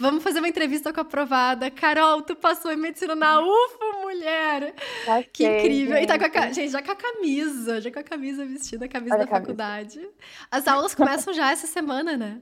Vamos 0.00 0.22
fazer 0.24 0.38
uma 0.38 0.48
entrevista 0.48 0.92
com 0.94 1.00
a 1.00 1.02
aprovada. 1.02 1.70
Carol, 1.70 2.22
tu 2.22 2.34
passou 2.34 2.72
em 2.72 2.76
medicina 2.76 3.14
na 3.14 3.38
UFO, 3.40 4.00
mulher! 4.00 4.74
Tá 5.04 5.22
que 5.22 5.46
incrível! 5.46 5.98
E 5.98 6.06
tá 6.06 6.18
com 6.18 6.24
a, 6.24 6.28
gente. 6.46 6.54
gente, 6.54 6.70
já 6.70 6.82
com 6.82 6.90
a 6.92 6.96
camisa, 6.96 7.80
já 7.82 7.92
com 7.92 7.98
a 7.98 8.02
camisa 8.02 8.46
vestida, 8.46 8.86
a 8.86 8.88
camisa 8.88 9.14
Olha 9.14 9.18
da 9.18 9.24
a 9.24 9.28
camisa. 9.28 9.42
faculdade. 9.42 10.08
As 10.50 10.66
aulas 10.66 10.94
começam 10.94 11.34
já 11.34 11.50
essa 11.52 11.66
semana, 11.66 12.16
né? 12.16 12.40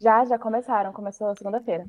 Já, 0.00 0.24
já 0.24 0.38
começaram. 0.38 0.92
Começou 0.92 1.34
segunda-feira. 1.36 1.86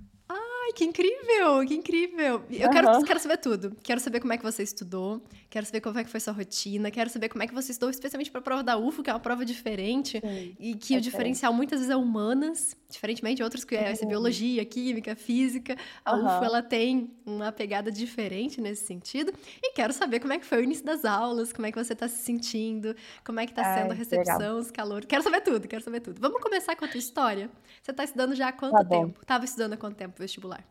Que 0.75 0.85
incrível, 0.85 1.63
que 1.67 1.75
incrível. 1.75 2.43
Eu 2.49 2.67
quero, 2.69 2.87
Aham. 2.87 3.03
quero 3.05 3.19
saber 3.19 3.37
tudo. 3.37 3.75
Quero 3.83 3.99
saber 3.99 4.19
como 4.19 4.33
é 4.33 4.37
que 4.37 4.43
você 4.43 4.63
estudou, 4.63 5.21
quero 5.47 5.65
saber 5.67 5.81
como 5.81 5.99
é 5.99 6.03
que 6.03 6.09
foi 6.09 6.19
sua 6.19 6.33
rotina, 6.33 6.89
quero 6.89 7.11
saber 7.11 7.29
como 7.29 7.43
é 7.43 7.47
que 7.47 7.53
você 7.53 7.71
estudou, 7.71 7.91
especialmente 7.91 8.31
para 8.31 8.39
a 8.39 8.43
prova 8.43 8.63
da 8.63 8.75
UFO, 8.75 9.03
que 9.03 9.09
é 9.09 9.13
uma 9.13 9.19
prova 9.19 9.45
diferente. 9.45 10.19
Sim. 10.21 10.57
E 10.57 10.73
que 10.75 10.95
é 10.95 10.97
o 10.97 11.01
diferencial 11.01 11.53
muitas 11.53 11.79
vezes 11.79 11.91
é 11.91 11.95
humanas, 11.95 12.75
diferentemente 12.89 13.37
de 13.37 13.43
outros 13.43 13.63
que 13.63 13.75
é, 13.75 13.93
Uhum. 14.01 14.07
biologia, 14.07 14.65
química, 14.65 15.15
física. 15.15 15.75
A 16.03 16.15
UFO, 16.15 16.43
Aham. 16.43 16.45
ela 16.45 16.63
tem 16.63 17.11
uma 17.23 17.51
pegada 17.51 17.91
diferente 17.91 18.59
nesse 18.59 18.85
sentido. 18.87 19.31
E 19.61 19.73
quero 19.73 19.93
saber 19.93 20.19
como 20.19 20.33
é 20.33 20.39
que 20.39 20.45
foi 20.45 20.59
o 20.59 20.63
início 20.63 20.83
das 20.85 21.05
aulas, 21.05 21.53
como 21.53 21.67
é 21.67 21.71
que 21.71 21.77
você 21.83 21.93
tá 21.95 22.07
se 22.07 22.17
sentindo, 22.23 22.95
como 23.23 23.39
é 23.39 23.45
que 23.45 23.53
tá 23.53 23.63
sendo 23.63 23.91
a 23.91 23.95
que 23.95 24.15
legal. 24.15 24.39
recepção, 24.39 24.57
os 24.57 24.71
calores. 24.71 25.05
Quero 25.07 25.21
saber 25.23 25.41
tudo, 25.41 25.67
quero 25.67 25.83
saber 25.83 25.99
tudo. 25.99 26.19
Vamos 26.19 26.41
começar 26.41 26.75
com 26.75 26.85
a 26.85 26.87
tua 26.87 26.97
história? 26.97 27.51
Você 27.81 27.93
tá 27.93 28.03
estudando 28.03 28.33
já 28.33 28.47
há 28.47 28.53
quanto 28.53 28.77
Tá 28.77 28.83
tempo? 28.83 29.23
Tava 29.25 29.45
estudando 29.45 29.73
há 29.73 29.77
quanto 29.77 29.95
tempo 29.97 30.15
vestibular? 30.17 30.62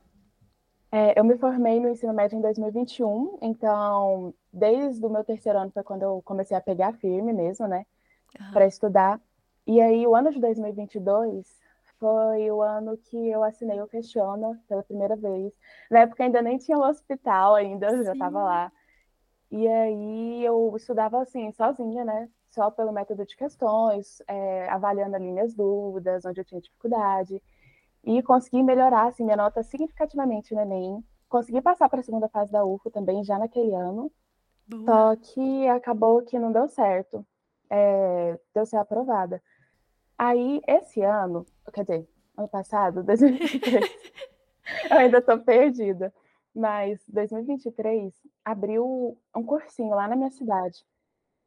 É, 0.95 1.19
eu 1.19 1.25
me 1.25 1.39
formei 1.39 1.81
no 1.81 1.89
ensino 1.89 2.13
médio 2.13 2.37
em 2.37 2.43
2021, 2.43 3.39
então, 3.41 4.35
desde 4.53 5.05
o 5.05 5.09
meu 5.09 5.25
terceiro 5.25 5.59
ano 5.59 5.71
foi 5.71 5.83
quando 5.83 6.03
eu 6.03 6.21
comecei 6.23 6.55
a 6.55 6.61
pegar 6.61 6.93
firme 6.93 7.33
mesmo, 7.33 7.67
né, 7.67 7.87
Aham. 8.39 8.53
para 8.53 8.67
estudar. 8.67 9.19
E 9.67 9.81
aí, 9.81 10.07
o 10.07 10.15
ano 10.15 10.31
de 10.31 10.39
2022 10.39 11.63
foi 11.99 12.51
o 12.51 12.61
ano 12.61 12.97
que 12.99 13.17
eu 13.17 13.43
assinei 13.43 13.81
o 13.81 13.89
Questiona 13.89 14.61
pela 14.69 14.83
primeira 14.83 15.17
vez. 15.17 15.51
Na 15.91 16.01
época 16.01 16.25
ainda 16.25 16.43
nem 16.43 16.59
tinha 16.59 16.77
um 16.77 16.83
hospital 16.83 17.55
ainda, 17.55 17.87
eu 17.87 18.05
já 18.05 18.13
estava 18.13 18.43
lá. 18.43 18.73
E 19.51 19.69
aí 19.69 20.45
eu 20.45 20.75
estudava 20.77 21.23
assim, 21.23 21.53
sozinha, 21.53 22.05
né? 22.05 22.29
Só 22.51 22.71
pelo 22.71 22.93
método 22.93 23.25
de 23.25 23.37
questões, 23.37 24.21
é, 24.27 24.69
avaliando 24.69 25.17
ali 25.17 25.31
minhas 25.31 25.55
dúvidas, 25.55 26.25
onde 26.25 26.41
eu 26.41 26.45
tinha 26.45 26.61
dificuldade. 26.61 27.41
E 28.05 28.23
consegui 28.23 28.63
melhorar 28.63 29.09
assim, 29.09 29.25
minha 29.25 29.37
nota 29.37 29.63
significativamente 29.63 30.55
no 30.55 30.61
Enem. 30.61 31.05
Consegui 31.29 31.63
passar 31.63 31.89
para 31.89 32.01
a 32.01 32.03
segunda 32.03 32.29
fase 32.29 32.51
da 32.51 32.65
UFO 32.65 32.91
também, 32.91 33.23
já 33.25 33.39
naquele 33.39 33.75
ano. 33.75 34.11
Boa. 34.67 34.85
Só 34.85 35.17
que 35.17 35.69
acabou 35.69 36.23
que 36.23 36.39
não 36.39 36.53
deu 36.53 36.69
certo. 36.69 37.25
É, 37.71 38.39
deu 38.55 38.67
ser 38.67 38.77
aprovada. 38.77 39.43
Aí, 40.19 40.61
esse 40.67 41.03
ano, 41.03 41.47
quer 41.73 41.83
dizer, 41.83 42.09
ano 42.37 42.49
passado, 42.49 43.03
2023, 43.05 43.85
eu 44.91 44.99
ainda 44.99 45.19
estou 45.19 45.39
perdida. 45.39 46.13
Mas 46.55 47.01
2023 47.09 48.13
abriu 48.45 49.17
um 49.35 49.43
cursinho 49.43 49.95
lá 49.95 50.07
na 50.07 50.17
minha 50.17 50.31
cidade. 50.31 50.85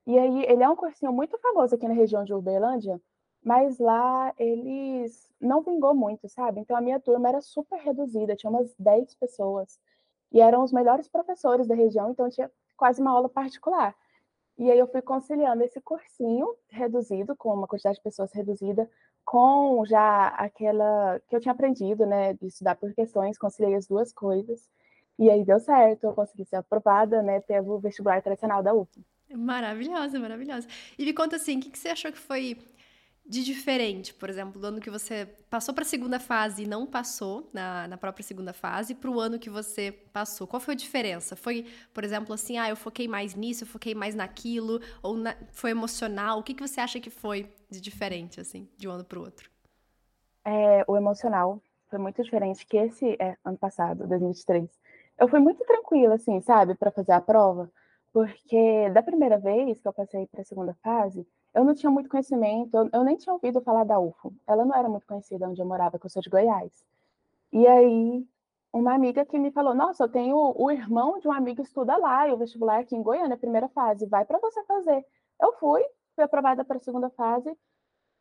E 0.08 0.18
aí, 0.18 0.46
ele 0.46 0.64
é 0.64 0.70
um 0.70 0.76
cursinho 0.76 1.14
muito 1.14 1.38
famoso 1.38 1.76
aqui 1.76 1.88
na 1.88 1.94
região 1.94 2.24
de 2.24 2.34
Uberlândia, 2.34 3.00
mas 3.46 3.78
lá 3.78 4.34
eles 4.40 5.32
não 5.40 5.62
vingou 5.62 5.94
muito, 5.94 6.28
sabe? 6.28 6.60
Então 6.60 6.76
a 6.76 6.82
minha 6.82 7.00
turma 7.00 7.30
era 7.30 7.42
super 7.42 7.80
reduzida, 7.80 8.36
tinha 8.36 8.50
umas 8.50 8.74
10 8.80 9.14
pessoas. 9.14 9.80
E 10.32 10.42
eram 10.42 10.64
os 10.64 10.74
melhores 10.74 11.08
professores 11.08 11.68
da 11.68 11.76
região, 11.76 12.10
então 12.10 12.28
tinha 12.28 12.52
quase 12.76 13.00
uma 13.00 13.12
aula 13.12 13.30
particular. 13.30 13.96
E 14.58 14.72
aí 14.72 14.80
eu 14.80 14.88
fui 14.88 15.02
conciliando 15.02 15.64
esse 15.64 15.80
cursinho 15.80 16.56
reduzido, 16.70 17.36
com 17.36 17.54
uma 17.54 17.68
quantidade 17.68 17.98
de 17.98 18.04
pessoas 18.04 18.34
reduzida, 18.34 18.90
com 19.24 19.86
já 19.86 20.28
aquela 20.30 21.22
que 21.28 21.36
eu 21.36 21.40
tinha 21.40 21.52
aprendido, 21.52 22.06
né, 22.06 22.34
de 22.34 22.48
estudar 22.48 22.76
por 22.76 22.92
questões, 22.94 23.38
conciliei 23.38 23.76
as 23.76 23.86
duas 23.86 24.12
coisas. 24.12 24.68
E 25.20 25.30
aí 25.30 25.46
deu 25.46 25.60
certo, 25.60 26.06
eu 26.06 26.14
consegui 26.14 26.46
ser 26.46 26.56
aprovada, 26.56 27.22
né, 27.22 27.42
pelo 27.42 27.78
vestibular 27.80 28.22
tradicional 28.24 28.64
da 28.64 28.74
UF. 28.74 28.90
Maravilhosa, 29.30 30.20
maravilhosa. 30.20 30.68
E 30.98 31.06
me 31.06 31.14
conta 31.14 31.36
assim, 31.36 31.58
o 31.58 31.62
que 31.62 31.70
que 31.70 31.78
você 31.80 31.90
achou 31.90 32.12
que 32.12 32.18
foi 32.18 32.58
de 33.28 33.44
diferente, 33.44 34.14
por 34.14 34.30
exemplo, 34.30 34.62
do 34.62 34.68
ano 34.68 34.80
que 34.80 34.90
você 34.90 35.26
passou 35.50 35.74
para 35.74 35.84
a 35.84 35.88
segunda 35.88 36.20
fase 36.20 36.64
e 36.64 36.68
não 36.68 36.86
passou 36.86 37.50
na, 37.52 37.88
na 37.88 37.98
própria 37.98 38.24
segunda 38.24 38.54
fase, 38.54 38.94
para 38.94 39.10
o 39.10 39.20
ano 39.20 39.40
que 39.40 39.50
você 39.50 39.92
passou? 39.92 40.46
Qual 40.46 40.60
foi 40.60 40.76
a 40.76 40.78
diferença? 40.78 41.36
Foi, 41.36 41.66
por 41.94 42.04
exemplo, 42.04 42.34
assim, 42.34 42.58
ah, 42.60 42.70
eu 42.70 42.76
foquei 42.76 43.08
mais 43.08 43.34
nisso, 43.34 43.64
eu 43.64 43.68
foquei 43.68 43.96
mais 43.96 44.14
naquilo, 44.14 44.80
ou 45.02 45.18
na- 45.18 45.36
foi 45.52 45.72
emocional? 45.72 46.40
O 46.40 46.44
que 46.44 46.54
que 46.54 46.62
você 46.68 46.80
acha 46.80 47.00
que 47.00 47.10
foi 47.10 47.50
de 47.70 47.82
diferente, 47.82 48.40
assim, 48.40 48.70
de 48.78 48.88
um 48.88 48.92
ano 48.92 49.04
para 49.04 49.18
o 49.20 49.24
outro? 49.24 49.50
É, 50.44 50.84
o 50.88 50.96
emocional 50.96 51.60
foi 51.90 52.00
muito 52.00 52.22
diferente 52.24 52.66
que 52.66 52.78
esse 52.78 53.16
é, 53.20 53.36
ano 53.44 53.58
passado, 53.58 54.08
2023. 54.08 54.70
Eu 55.18 55.28
fui 55.28 55.40
muito 55.40 55.64
tranquila, 55.66 56.16
assim, 56.16 56.40
sabe, 56.42 56.76
para 56.76 56.92
fazer 56.92 57.14
a 57.14 57.22
prova, 57.22 57.72
porque 58.14 58.90
da 58.92 59.02
primeira 59.02 59.38
vez 59.40 59.80
que 59.82 59.88
eu 59.88 59.94
passei 59.94 60.28
para 60.28 60.42
a 60.42 60.46
segunda 60.46 60.76
fase, 60.84 61.26
eu 61.56 61.64
não 61.64 61.74
tinha 61.74 61.90
muito 61.90 62.10
conhecimento, 62.10 62.76
eu, 62.94 63.04
nem 63.04 63.16
tinha 63.16 63.34
ouvido 63.34 63.62
falar 63.62 63.86
da 63.86 63.98
UFO. 63.98 64.36
Ela 64.46 64.66
não 64.66 64.76
era 64.76 64.90
muito 64.90 65.08
conhecida 65.08 65.48
onde 65.50 65.62
eu 65.62 65.66
morava, 65.66 65.98
que 65.98 66.06
eu 66.06 66.10
sou 66.10 66.22
de 66.22 66.30
Goiás. 66.30 66.84
E 67.52 67.66
aí, 67.66 68.28
uma 68.74 68.94
amiga 68.94 69.26
que 69.26 69.40
me 69.40 69.52
falou: 69.52 69.74
Nossa, 69.74 70.04
eu 70.04 70.10
tenho 70.10 70.36
o 70.56 70.70
irmão 70.72 71.18
de 71.20 71.28
um 71.28 71.32
amigo 71.32 71.62
estuda 71.62 71.96
lá, 71.98 72.28
e 72.28 72.34
o 72.34 72.38
vestibular 72.38 72.80
aqui 72.82 72.96
em 72.96 73.02
Goiânia, 73.02 73.38
primeira 73.38 73.70
fase, 73.70 74.06
vai 74.06 74.26
para 74.26 74.38
você 74.40 74.64
fazer. 74.66 75.06
Eu 75.42 75.54
fui, 75.54 75.82
fui 76.16 76.24
aprovada 76.26 76.66
para 76.66 76.78
a 76.78 76.80
segunda 76.82 77.10
fase, 77.12 77.58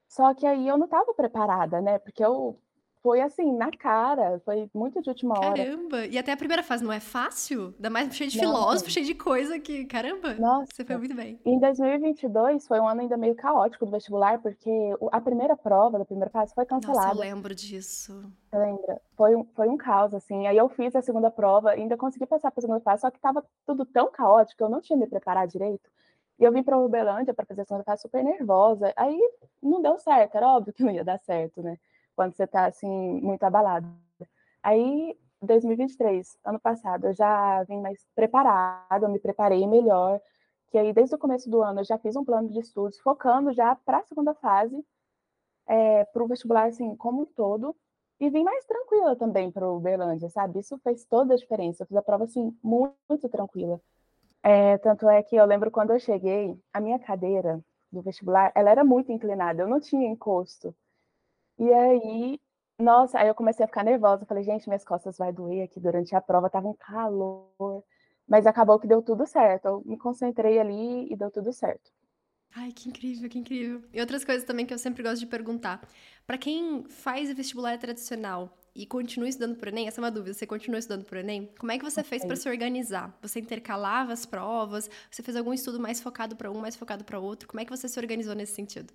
só 0.09 0.33
que 0.35 0.47
aí 0.47 0.69
eu 0.69 0.79
não 0.79 0.87
estava 0.87 1.13
preparada, 1.15 1.81
né? 1.81 1.99
Porque 1.99 2.25
eu 2.25 2.59
foi 3.05 3.21
assim, 3.21 3.53
na 3.53 3.71
cara, 3.71 4.41
foi 4.47 4.67
muito 4.73 5.03
de 5.03 5.11
última 5.11 5.39
hora. 5.39 5.63
Caramba! 5.63 6.07
E 6.07 6.17
até 6.17 6.33
a 6.33 6.37
primeira 6.39 6.63
fase 6.63 6.83
não 6.83 6.91
é 6.91 7.01
fácil? 7.01 7.75
Ainda 7.77 7.91
mais 7.91 8.17
cheio 8.17 8.31
de 8.31 8.39
Não. 8.39 8.45
filósofo, 8.45 8.91
cheio 8.91 9.05
de 9.05 9.15
coisa 9.15 9.61
que, 9.61 9.85
caramba, 9.85 10.33
Nossa. 10.37 10.69
você 10.75 10.87
foi 10.87 10.97
muito 10.97 11.15
bem. 11.15 11.39
Em 11.45 11.61
2022 11.61 12.67
foi 12.67 12.81
um 12.81 12.89
ano 12.89 13.03
ainda 13.03 13.19
meio 13.19 13.35
caótico 13.35 13.85
do 13.85 13.93
vestibular, 13.93 14.41
porque 14.41 14.71
a 15.13 15.21
primeira 15.21 15.55
prova 15.55 15.99
da 15.99 16.05
primeira 16.07 16.31
fase 16.31 16.55
foi 16.55 16.65
Nossa, 16.65 16.77
eu 16.77 16.95
cancelada. 16.95 17.21
lembro 17.21 17.55
disso. 17.55 18.25
Você 18.51 18.57
lembra? 18.57 18.99
Foi 19.19 19.37
um, 19.37 19.45
foi 19.55 19.69
um 19.69 19.77
caos, 19.77 20.15
assim. 20.15 20.47
Aí 20.47 20.57
eu 20.57 20.71
fiz 20.71 20.97
a 20.97 21.03
segunda 21.03 21.31
prova, 21.31 21.73
ainda 21.73 21.99
consegui 21.99 22.25
passar 22.25 22.51
para 22.51 22.61
a 22.61 22.63
segunda 22.63 22.81
fase, 22.81 23.03
só 23.03 23.11
que 23.11 23.19
estava 23.19 23.45
tudo 23.67 23.85
tão 23.85 24.11
caótico, 24.11 24.65
eu 24.65 24.71
não 24.71 24.81
tinha 24.81 24.99
me 24.99 25.07
preparado 25.07 25.51
direito. 25.51 25.91
E 26.41 26.43
eu 26.45 26.51
vim 26.51 26.63
para 26.63 26.79
Uberlândia 26.79 27.35
para 27.35 27.45
fazer 27.45 27.61
a 27.61 27.65
segunda 27.67 27.85
fase 27.85 28.01
super 28.01 28.25
nervosa. 28.25 28.95
Aí 28.97 29.21
não 29.63 29.83
deu 29.83 29.99
certo, 29.99 30.37
era 30.37 30.49
óbvio 30.49 30.73
que 30.73 30.83
não 30.83 30.91
ia 30.91 31.05
dar 31.05 31.19
certo, 31.19 31.63
né? 31.63 31.77
Quando 32.17 32.35
você 32.35 32.45
está 32.45 32.67
assim, 32.67 32.89
muito 33.21 33.43
abalado. 33.45 33.87
Aí, 34.63 35.17
2023, 35.43 36.39
ano 36.45 36.61
passado, 36.61 37.09
eu 37.09 37.13
já 37.13 37.63
vim 37.65 37.81
mais 37.81 38.07
preparada, 38.15 39.07
eu 39.07 39.11
me 39.11 39.19
preparei 39.19 39.67
melhor. 39.67 40.21
Que 40.71 40.79
aí, 40.79 40.93
desde 40.93 41.15
o 41.15 41.19
começo 41.19 41.51
do 41.51 41.63
ano, 41.63 41.81
eu 41.81 41.85
já 41.85 41.99
fiz 41.99 42.17
um 42.17 42.25
plano 42.25 42.49
de 42.51 42.61
estudos, 42.61 42.99
focando 43.01 43.53
já 43.53 43.77
para 43.77 43.99
a 43.99 44.05
segunda 44.05 44.35
fase, 44.35 44.85
para 46.13 46.23
o 46.23 46.27
vestibular, 46.29 46.67
assim, 46.67 46.97
como 46.97 47.23
um 47.23 47.27
todo. 47.27 47.77
E 48.21 48.31
vim 48.31 48.45
mais 48.45 48.65
tranquila 48.65 49.17
também 49.17 49.51
para 49.51 49.69
o 49.69 49.77
Uberlândia, 49.77 50.29
sabe? 50.31 50.61
Isso 50.61 50.79
fez 50.79 51.05
toda 51.05 51.35
a 51.35 51.37
diferença. 51.37 51.83
Eu 51.83 51.87
fiz 51.87 51.97
a 51.97 52.03
prova, 52.03 52.25
assim, 52.25 52.57
muito, 52.63 52.95
muito 53.09 53.29
tranquila. 53.29 53.81
É, 54.43 54.79
tanto 54.79 55.09
é 55.09 55.23
que 55.23 55.37
eu 55.37 55.45
lembro 55.47 55.71
quando 55.71 55.93
eu 55.93 55.99
cheguei, 55.99 56.57
a 56.73 56.81
minha 56.81 56.99
cadeira 56.99 57.61
do 57.91 58.03
vestibular, 58.03 58.53
ela 58.55 58.71
era 58.71 58.85
muito 58.85 59.11
inclinada, 59.11 59.63
eu 59.63 59.69
não 59.69 59.81
tinha 59.81 60.09
encosto. 60.09 60.75
E 61.59 61.73
aí, 61.73 62.41
nossa, 62.79 63.19
aí 63.19 63.29
eu 63.29 63.35
comecei 63.35 63.65
a 63.65 63.69
ficar 63.69 63.85
nervosa. 63.85 64.27
Falei, 64.27 64.43
gente, 64.45 64.69
minhas 64.69 64.85
costas 64.85 65.17
vai 65.19 65.33
doer 65.33 65.65
aqui 65.65 65.81
durante 65.81 66.15
a 66.15 66.21
prova, 66.21 66.51
tava 66.51 66.69
um 66.69 66.75
calor. 66.75 67.85
Mas 68.27 68.47
acabou 68.47 68.79
que 68.81 68.87
deu 68.87 69.03
tudo 69.03 69.27
certo. 69.27 69.67
Eu 69.67 69.83
me 69.85 69.97
concentrei 69.99 70.59
ali 70.59 71.13
e 71.13 71.17
deu 71.17 71.31
tudo 71.31 71.53
certo. 71.53 71.91
Ai, 72.57 72.73
que 72.73 72.89
incrível, 72.89 73.29
que 73.29 73.39
incrível. 73.39 73.83
E 73.93 74.01
outras 74.01 74.25
coisas 74.25 74.45
também 74.45 74.65
que 74.65 74.73
eu 74.73 74.79
sempre 74.79 75.03
gosto 75.03 75.19
de 75.21 75.27
perguntar. 75.27 75.87
Pra 76.27 76.39
quem 76.39 76.85
faz 76.89 77.33
vestibular 77.35 77.77
tradicional 77.79 78.57
e 78.75 78.87
continua 78.87 79.29
estudando 79.29 79.57
pro 79.57 79.71
Enem, 79.71 79.89
essa 79.89 80.01
é 80.01 80.03
uma 80.03 80.11
dúvida, 80.11 80.35
você 80.35 80.47
continua 80.47 80.79
estudando 80.79 81.05
pro 81.05 81.19
Enem? 81.19 81.53
Como 81.59 81.73
é 81.73 81.79
que 81.79 81.85
você 81.85 82.03
fez 82.05 82.25
pra 82.25 82.37
se 82.37 82.49
organizar? 82.49 83.17
Você 83.21 83.41
intercalava 83.41 84.13
as 84.13 84.25
provas? 84.25 84.89
Você 85.11 85.23
fez 85.23 85.37
algum 85.37 85.53
estudo 85.53 85.81
mais 85.81 86.01
focado 86.01 86.37
pra 86.37 86.51
um, 86.51 86.61
mais 86.61 86.77
focado 86.77 87.05
pra 87.05 87.19
outro? 87.19 87.49
Como 87.49 87.61
é 87.61 87.65
que 87.65 87.77
você 87.77 87.89
se 87.89 87.99
organizou 87.99 88.35
nesse 88.35 88.55
sentido? 88.55 88.93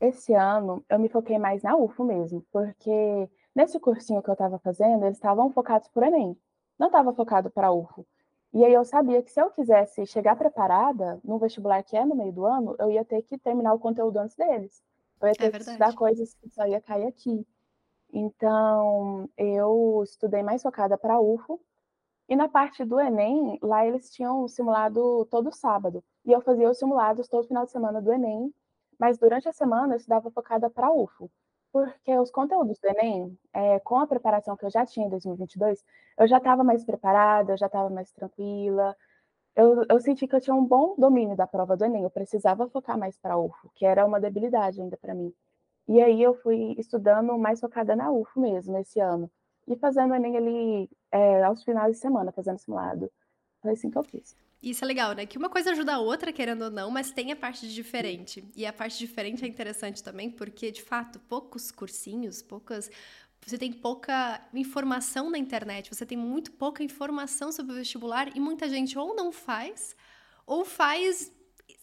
Esse 0.00 0.32
ano 0.34 0.84
eu 0.88 0.98
me 0.98 1.08
foquei 1.08 1.38
mais 1.38 1.62
na 1.62 1.76
UFO 1.76 2.04
mesmo, 2.04 2.44
porque 2.52 3.28
nesse 3.54 3.80
cursinho 3.80 4.22
que 4.22 4.30
eu 4.30 4.34
estava 4.34 4.58
fazendo, 4.58 5.04
eles 5.04 5.16
estavam 5.16 5.50
focados 5.50 5.88
por 5.88 6.02
Enem, 6.02 6.36
não 6.78 6.86
estava 6.86 7.12
focado 7.12 7.50
para 7.50 7.72
UFO. 7.72 8.06
E 8.52 8.64
aí 8.64 8.72
eu 8.72 8.84
sabia 8.84 9.22
que 9.22 9.30
se 9.30 9.40
eu 9.40 9.50
quisesse 9.50 10.06
chegar 10.06 10.36
preparada 10.36 11.20
no 11.22 11.38
vestibular 11.38 11.82
que 11.82 11.96
é 11.96 12.04
no 12.04 12.14
meio 12.14 12.32
do 12.32 12.46
ano, 12.46 12.74
eu 12.78 12.90
ia 12.90 13.04
ter 13.04 13.22
que 13.22 13.36
terminar 13.38 13.74
o 13.74 13.78
conteúdo 13.78 14.16
antes 14.18 14.36
deles. 14.36 14.82
Eu 15.20 15.28
ia 15.28 15.34
ter 15.34 15.46
É 15.46 15.50
que 15.50 15.58
estudar 15.58 15.94
coisas 15.94 16.32
que 16.34 16.48
só 16.50 16.66
ia 16.66 16.80
cair 16.80 17.06
aqui. 17.06 17.46
Então, 18.10 19.28
eu 19.36 20.00
estudei 20.02 20.42
mais 20.42 20.62
focada 20.62 20.96
para 20.96 21.20
UFO. 21.20 21.60
E 22.28 22.36
na 22.36 22.48
parte 22.48 22.84
do 22.84 23.00
Enem, 23.00 23.58
lá 23.62 23.86
eles 23.86 24.10
tinham 24.10 24.46
simulado 24.48 25.26
todo 25.26 25.52
sábado. 25.52 26.02
E 26.24 26.32
eu 26.32 26.40
fazia 26.40 26.70
os 26.70 26.78
simulados 26.78 27.28
todo 27.28 27.46
final 27.46 27.64
de 27.64 27.70
semana 27.70 28.00
do 28.00 28.12
Enem, 28.12 28.52
mas 28.98 29.18
durante 29.18 29.48
a 29.48 29.52
semana 29.52 29.94
eu 29.94 29.98
estudava 29.98 30.30
focada 30.30 30.68
para 30.70 30.92
UFO. 30.92 31.30
porque 31.72 32.18
os 32.18 32.30
conteúdos 32.30 32.78
do 32.80 32.88
Enem, 32.88 33.38
é, 33.52 33.78
com 33.80 33.98
a 33.98 34.06
preparação 34.06 34.56
que 34.56 34.64
eu 34.64 34.70
já 34.70 34.86
tinha 34.86 35.06
em 35.06 35.10
2022, 35.10 35.84
eu 36.18 36.26
já 36.26 36.38
estava 36.38 36.64
mais 36.64 36.84
preparada, 36.84 37.52
eu 37.52 37.58
já 37.58 37.66
estava 37.66 37.90
mais 37.90 38.10
tranquila. 38.12 38.96
Eu, 39.56 39.84
eu, 39.88 40.00
senti 40.00 40.26
que 40.26 40.36
eu 40.36 40.40
tinha 40.40 40.54
um 40.54 40.64
bom 40.64 40.94
domínio 40.98 41.36
da 41.36 41.46
prova 41.46 41.76
do 41.76 41.84
Enem, 41.84 42.04
eu 42.04 42.10
precisava 42.10 42.68
focar 42.68 42.98
mais 42.98 43.18
para 43.18 43.38
UFO, 43.38 43.70
que 43.74 43.84
era 43.86 44.06
uma 44.06 44.20
debilidade 44.20 44.80
ainda 44.80 44.96
para 44.96 45.14
mim. 45.14 45.32
E 45.88 46.00
aí 46.02 46.22
eu 46.22 46.34
fui 46.34 46.74
estudando 46.78 47.36
mais 47.38 47.60
focada 47.60 47.96
na 47.96 48.10
UFO 48.12 48.40
mesmo, 48.40 48.76
esse 48.78 49.00
ano. 49.00 49.30
E 49.66 49.76
fazendo 49.76 50.12
o 50.12 50.14
Enem 50.14 50.36
ali 50.36 50.90
é, 51.12 51.42
aos 51.44 51.64
finais 51.64 51.94
de 51.94 52.00
semana, 52.00 52.32
fazendo 52.32 52.58
simulado. 52.58 53.10
Foi 53.62 53.72
assim 53.72 53.90
que 53.90 53.98
eu 53.98 54.04
fiz. 54.04 54.36
Isso 54.60 54.84
é 54.84 54.86
legal, 54.86 55.12
né? 55.12 55.24
Que 55.24 55.38
uma 55.38 55.48
coisa 55.48 55.70
ajuda 55.70 55.94
a 55.94 55.98
outra, 55.98 56.32
querendo 56.32 56.62
ou 56.62 56.70
não, 56.70 56.90
mas 56.90 57.12
tem 57.12 57.30
a 57.30 57.36
parte 57.36 57.68
de 57.68 57.74
diferente. 57.74 58.44
E 58.56 58.66
a 58.66 58.72
parte 58.72 58.98
diferente 58.98 59.44
é 59.44 59.48
interessante 59.48 60.02
também, 60.02 60.30
porque, 60.30 60.72
de 60.72 60.82
fato, 60.82 61.20
poucos 61.20 61.70
cursinhos, 61.70 62.42
poucas. 62.42 62.90
Você 63.46 63.56
tem 63.56 63.72
pouca 63.72 64.44
informação 64.52 65.30
na 65.30 65.38
internet, 65.38 65.94
você 65.94 66.04
tem 66.04 66.18
muito 66.18 66.50
pouca 66.52 66.82
informação 66.82 67.52
sobre 67.52 67.72
o 67.72 67.76
vestibular 67.76 68.36
e 68.36 68.40
muita 68.40 68.68
gente 68.68 68.98
ou 68.98 69.14
não 69.14 69.30
faz, 69.30 69.94
ou 70.44 70.64
faz 70.64 71.32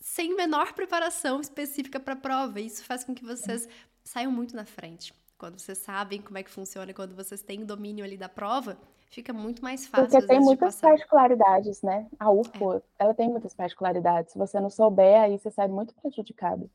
sem 0.01 0.35
menor 0.35 0.73
preparação 0.73 1.39
específica 1.39 1.99
para 1.99 2.13
a 2.13 2.17
prova. 2.17 2.59
Isso 2.59 2.83
faz 2.83 3.05
com 3.05 3.15
que 3.15 3.23
vocês 3.23 3.69
saiam 4.03 4.31
muito 4.31 4.53
na 4.53 4.65
frente. 4.65 5.13
Quando 5.37 5.59
vocês 5.59 5.77
sabem 5.77 6.21
como 6.21 6.37
é 6.37 6.43
que 6.43 6.51
funciona, 6.51 6.93
quando 6.93 7.15
vocês 7.15 7.41
têm 7.41 7.65
domínio 7.65 8.03
ali 8.03 8.17
da 8.17 8.29
prova, 8.29 8.77
fica 9.09 9.33
muito 9.33 9.63
mais 9.63 9.87
fácil. 9.87 10.09
Porque 10.09 10.27
tem 10.27 10.39
muitas 10.39 10.79
particularidades, 10.79 11.81
né? 11.81 12.07
A 12.19 12.31
UFO, 12.31 12.73
é. 12.73 12.81
ela 12.99 13.13
tem 13.13 13.29
muitas 13.29 13.53
particularidades. 13.53 14.33
Se 14.33 14.37
você 14.37 14.59
não 14.59 14.69
souber, 14.69 15.21
aí 15.21 15.37
você 15.37 15.51
sai 15.51 15.67
muito 15.67 15.93
prejudicado. 15.95 16.69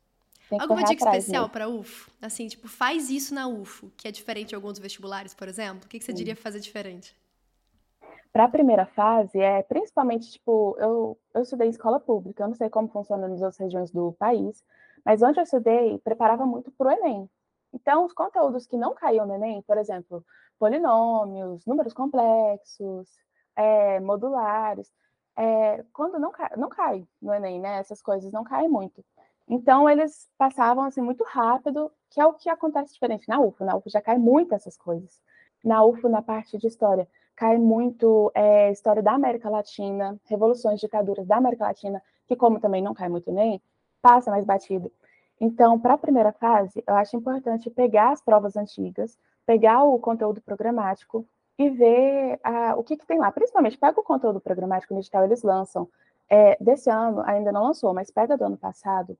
Alguma 0.59 0.83
dica 0.83 1.05
especial 1.05 1.49
para 1.49 1.69
UFO? 1.69 2.11
Assim, 2.21 2.47
tipo, 2.47 2.67
faz 2.67 3.09
isso 3.09 3.33
na 3.33 3.47
UFO, 3.47 3.91
que 3.95 4.07
é 4.07 4.11
diferente 4.11 4.49
de 4.49 4.55
alguns 4.55 4.79
vestibulares, 4.79 5.33
por 5.33 5.47
exemplo? 5.47 5.85
O 5.85 5.87
que, 5.87 5.97
que 5.97 6.03
você 6.03 6.11
Sim. 6.11 6.17
diria 6.17 6.35
fazer 6.35 6.59
diferente? 6.59 7.15
Para 8.33 8.45
a 8.45 8.49
primeira 8.49 8.85
fase, 8.85 9.39
é 9.39 9.61
principalmente, 9.61 10.31
tipo, 10.31 10.75
eu, 10.79 11.17
eu 11.33 11.41
estudei 11.41 11.67
em 11.67 11.69
escola 11.69 11.99
pública, 11.99 12.43
eu 12.43 12.47
não 12.47 12.55
sei 12.55 12.69
como 12.69 12.87
funciona 12.87 13.27
nas 13.27 13.41
outras 13.41 13.57
regiões 13.57 13.91
do 13.91 14.13
país, 14.13 14.63
mas 15.05 15.21
onde 15.21 15.39
eu 15.39 15.43
estudei, 15.43 15.97
preparava 15.99 16.45
muito 16.45 16.71
para 16.71 16.87
o 16.87 16.91
Enem. 16.91 17.29
Então, 17.73 18.05
os 18.05 18.13
conteúdos 18.13 18.65
que 18.65 18.77
não 18.77 18.93
caíam 18.93 19.25
no 19.25 19.35
Enem, 19.35 19.61
por 19.61 19.77
exemplo, 19.77 20.23
polinômios, 20.61 21.65
números 21.65 21.91
complexos, 21.91 23.09
é, 23.55 23.99
modulares, 23.99 24.93
é, 25.35 25.83
quando 25.91 26.19
não 26.19 26.31
cai, 26.31 26.49
não 26.55 26.69
cai 26.69 27.03
no 27.19 27.33
Enem, 27.33 27.59
né? 27.59 27.79
Essas 27.79 27.99
coisas 27.99 28.31
não 28.31 28.43
caem 28.43 28.69
muito. 28.69 29.03
Então, 29.49 29.89
eles 29.89 30.29
passavam 30.37 30.83
assim 30.83 31.01
muito 31.01 31.23
rápido, 31.23 31.91
que 32.11 32.21
é 32.21 32.25
o 32.27 32.33
que 32.33 32.47
acontece 32.47 32.93
diferente 32.93 33.27
na 33.27 33.39
UFO. 33.39 33.65
Na 33.65 33.75
UFO 33.75 33.89
já 33.89 33.99
cai 33.99 34.19
muito 34.19 34.53
essas 34.53 34.77
coisas. 34.77 35.19
Na 35.63 35.83
UFO, 35.83 36.07
na 36.07 36.21
parte 36.21 36.59
de 36.59 36.67
história, 36.67 37.07
cai 37.35 37.57
muito 37.57 38.31
é, 38.35 38.71
história 38.71 39.01
da 39.01 39.13
América 39.13 39.49
Latina, 39.49 40.15
revoluções, 40.25 40.79
ditaduras 40.79 41.25
da 41.25 41.37
América 41.37 41.65
Latina, 41.65 42.03
que 42.27 42.35
como 42.35 42.59
também 42.59 42.83
não 42.83 42.93
cai 42.93 43.09
muito 43.09 43.31
nem, 43.31 43.59
passa 43.99 44.29
mais 44.29 44.45
batido. 44.45 44.91
Então, 45.39 45.79
para 45.79 45.95
a 45.95 45.97
primeira 45.97 46.31
fase, 46.31 46.83
eu 46.85 46.93
acho 46.93 47.17
importante 47.17 47.67
pegar 47.71 48.11
as 48.11 48.21
provas 48.21 48.55
antigas, 48.55 49.17
pegar 49.51 49.83
o 49.83 49.99
conteúdo 49.99 50.41
programático 50.41 51.27
e 51.57 51.69
ver 51.69 52.39
uh, 52.45 52.79
o 52.79 52.83
que, 52.83 52.95
que, 52.95 53.05
tem 53.05 53.19
lá. 53.19 53.29
Principalmente, 53.33 53.77
pega 53.77 53.99
o 53.99 54.03
conteúdo 54.03 54.39
programático 54.39 54.93
no 54.93 55.01
edital, 55.01 55.25
eles 55.25 55.43
lançam. 55.43 55.89
É, 56.29 56.57
desse 56.61 56.89
ano, 56.89 57.21
ainda 57.25 57.51
não 57.51 57.63
lançou, 57.63 57.93
mas 57.93 58.09
pega 58.09 58.37
do 58.37 58.45
ano 58.45 58.57
passado 58.57 59.17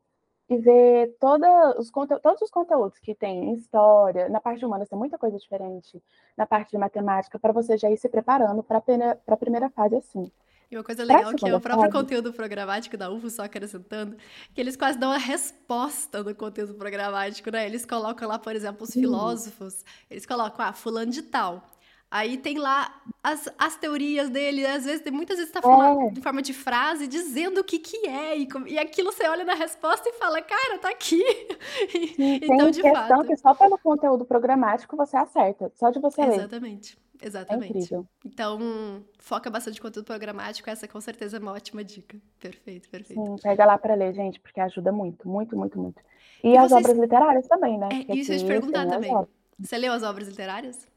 e 0.51 1.07
toda 1.19 1.79
os 1.79 1.89
todos 2.21 2.41
os 2.41 2.49
conteúdos 2.49 2.99
que 2.99 3.15
tem 3.15 3.49
em 3.49 3.53
história, 3.53 4.27
na 4.27 4.41
parte 4.41 4.59
de 4.59 4.65
humanas 4.65 4.89
tem 4.89 4.97
muita 4.97 5.17
coisa 5.17 5.37
diferente, 5.37 6.01
na 6.37 6.45
parte 6.45 6.71
de 6.71 6.77
matemática, 6.77 7.39
para 7.39 7.53
você 7.53 7.77
já 7.77 7.89
ir 7.89 7.97
se 7.97 8.09
preparando 8.09 8.61
para 8.63 8.81
a 9.27 9.37
primeira 9.37 9.69
fase 9.69 9.95
assim. 9.95 10.31
E 10.71 10.77
uma 10.77 10.83
coisa 10.85 11.03
legal 11.03 11.35
que 11.35 11.45
é 11.45 11.53
o 11.53 11.59
próprio 11.59 11.91
conteúdo 11.91 12.31
programático 12.31 12.95
da 12.95 13.11
UFO, 13.11 13.29
só 13.29 13.43
acrescentando, 13.43 14.15
que 14.53 14.61
eles 14.61 14.77
quase 14.77 14.97
dão 14.97 15.11
a 15.11 15.17
resposta 15.17 16.23
no 16.23 16.33
conteúdo 16.33 16.73
programático, 16.75 17.51
né? 17.51 17.65
Eles 17.65 17.85
colocam 17.85 18.25
lá, 18.29 18.39
por 18.39 18.55
exemplo, 18.55 18.83
os 18.83 18.93
filósofos, 18.93 19.83
eles 20.09 20.25
colocam, 20.25 20.65
ah, 20.65 20.71
fulano 20.71 21.11
de 21.11 21.23
tal. 21.23 21.61
Aí 22.09 22.37
tem 22.37 22.57
lá 22.57 23.01
as, 23.21 23.49
as 23.57 23.75
teorias 23.75 24.29
dele, 24.29 24.65
às 24.65 24.85
vezes, 24.85 25.01
tem, 25.01 25.11
muitas 25.11 25.37
vezes 25.37 25.51
tá 25.51 25.61
falando 25.61 26.07
é. 26.07 26.09
de 26.11 26.21
forma 26.21 26.41
de 26.41 26.53
frase, 26.53 27.05
dizendo 27.05 27.59
o 27.59 27.63
que 27.63 27.77
que 27.77 28.07
é, 28.07 28.37
e, 28.37 28.47
e 28.67 28.79
aquilo 28.79 29.11
você 29.11 29.27
olha 29.27 29.43
na 29.43 29.53
resposta 29.53 30.07
e 30.07 30.13
fala, 30.13 30.41
cara, 30.41 30.77
tá 30.77 30.89
aqui. 30.89 31.21
Sim, 32.15 32.39
então, 32.43 32.69
de 32.71 32.81
questão 32.81 33.17
fato... 33.17 33.27
que 33.27 33.37
só 33.37 33.53
pelo 33.53 33.77
conteúdo 33.77 34.23
programático 34.25 34.95
você 34.95 35.17
acerta, 35.17 35.69
só 35.75 35.89
de 35.89 35.99
você 35.99 36.21
Exatamente. 36.21 36.37
ler. 36.37 36.45
Exatamente. 36.45 36.97
Exatamente. 37.21 37.93
É 37.93 37.99
então, 38.25 39.03
foca 39.19 39.49
bastante 39.49 39.77
em 39.77 39.81
conteúdo 39.81 40.05
programático, 40.05 40.69
essa 40.69 40.87
com 40.87 40.99
certeza 40.99 41.37
é 41.37 41.39
uma 41.39 41.53
ótima 41.53 41.83
dica. 41.83 42.17
Perfeito, 42.39 42.89
perfeito. 42.89 43.23
Sim, 43.23 43.35
pega 43.41 43.65
lá 43.65 43.77
para 43.77 43.93
ler, 43.93 44.13
gente, 44.13 44.39
porque 44.39 44.59
ajuda 44.59 44.91
muito, 44.91 45.27
muito, 45.27 45.55
muito, 45.55 45.79
muito. 45.79 46.01
E, 46.43 46.49
e 46.49 46.57
as 46.57 46.71
vocês... 46.71 46.83
obras 46.83 46.97
literárias 46.97 47.47
também, 47.47 47.77
né? 47.77 47.89
É, 48.09 48.15
isso 48.15 48.33
eu 48.33 48.39
te 48.39 48.45
perguntar 48.45 48.87
também. 48.87 49.13
Você 49.59 49.77
leu 49.77 49.93
as 49.93 50.01
obras 50.01 50.27
literárias? 50.27 50.87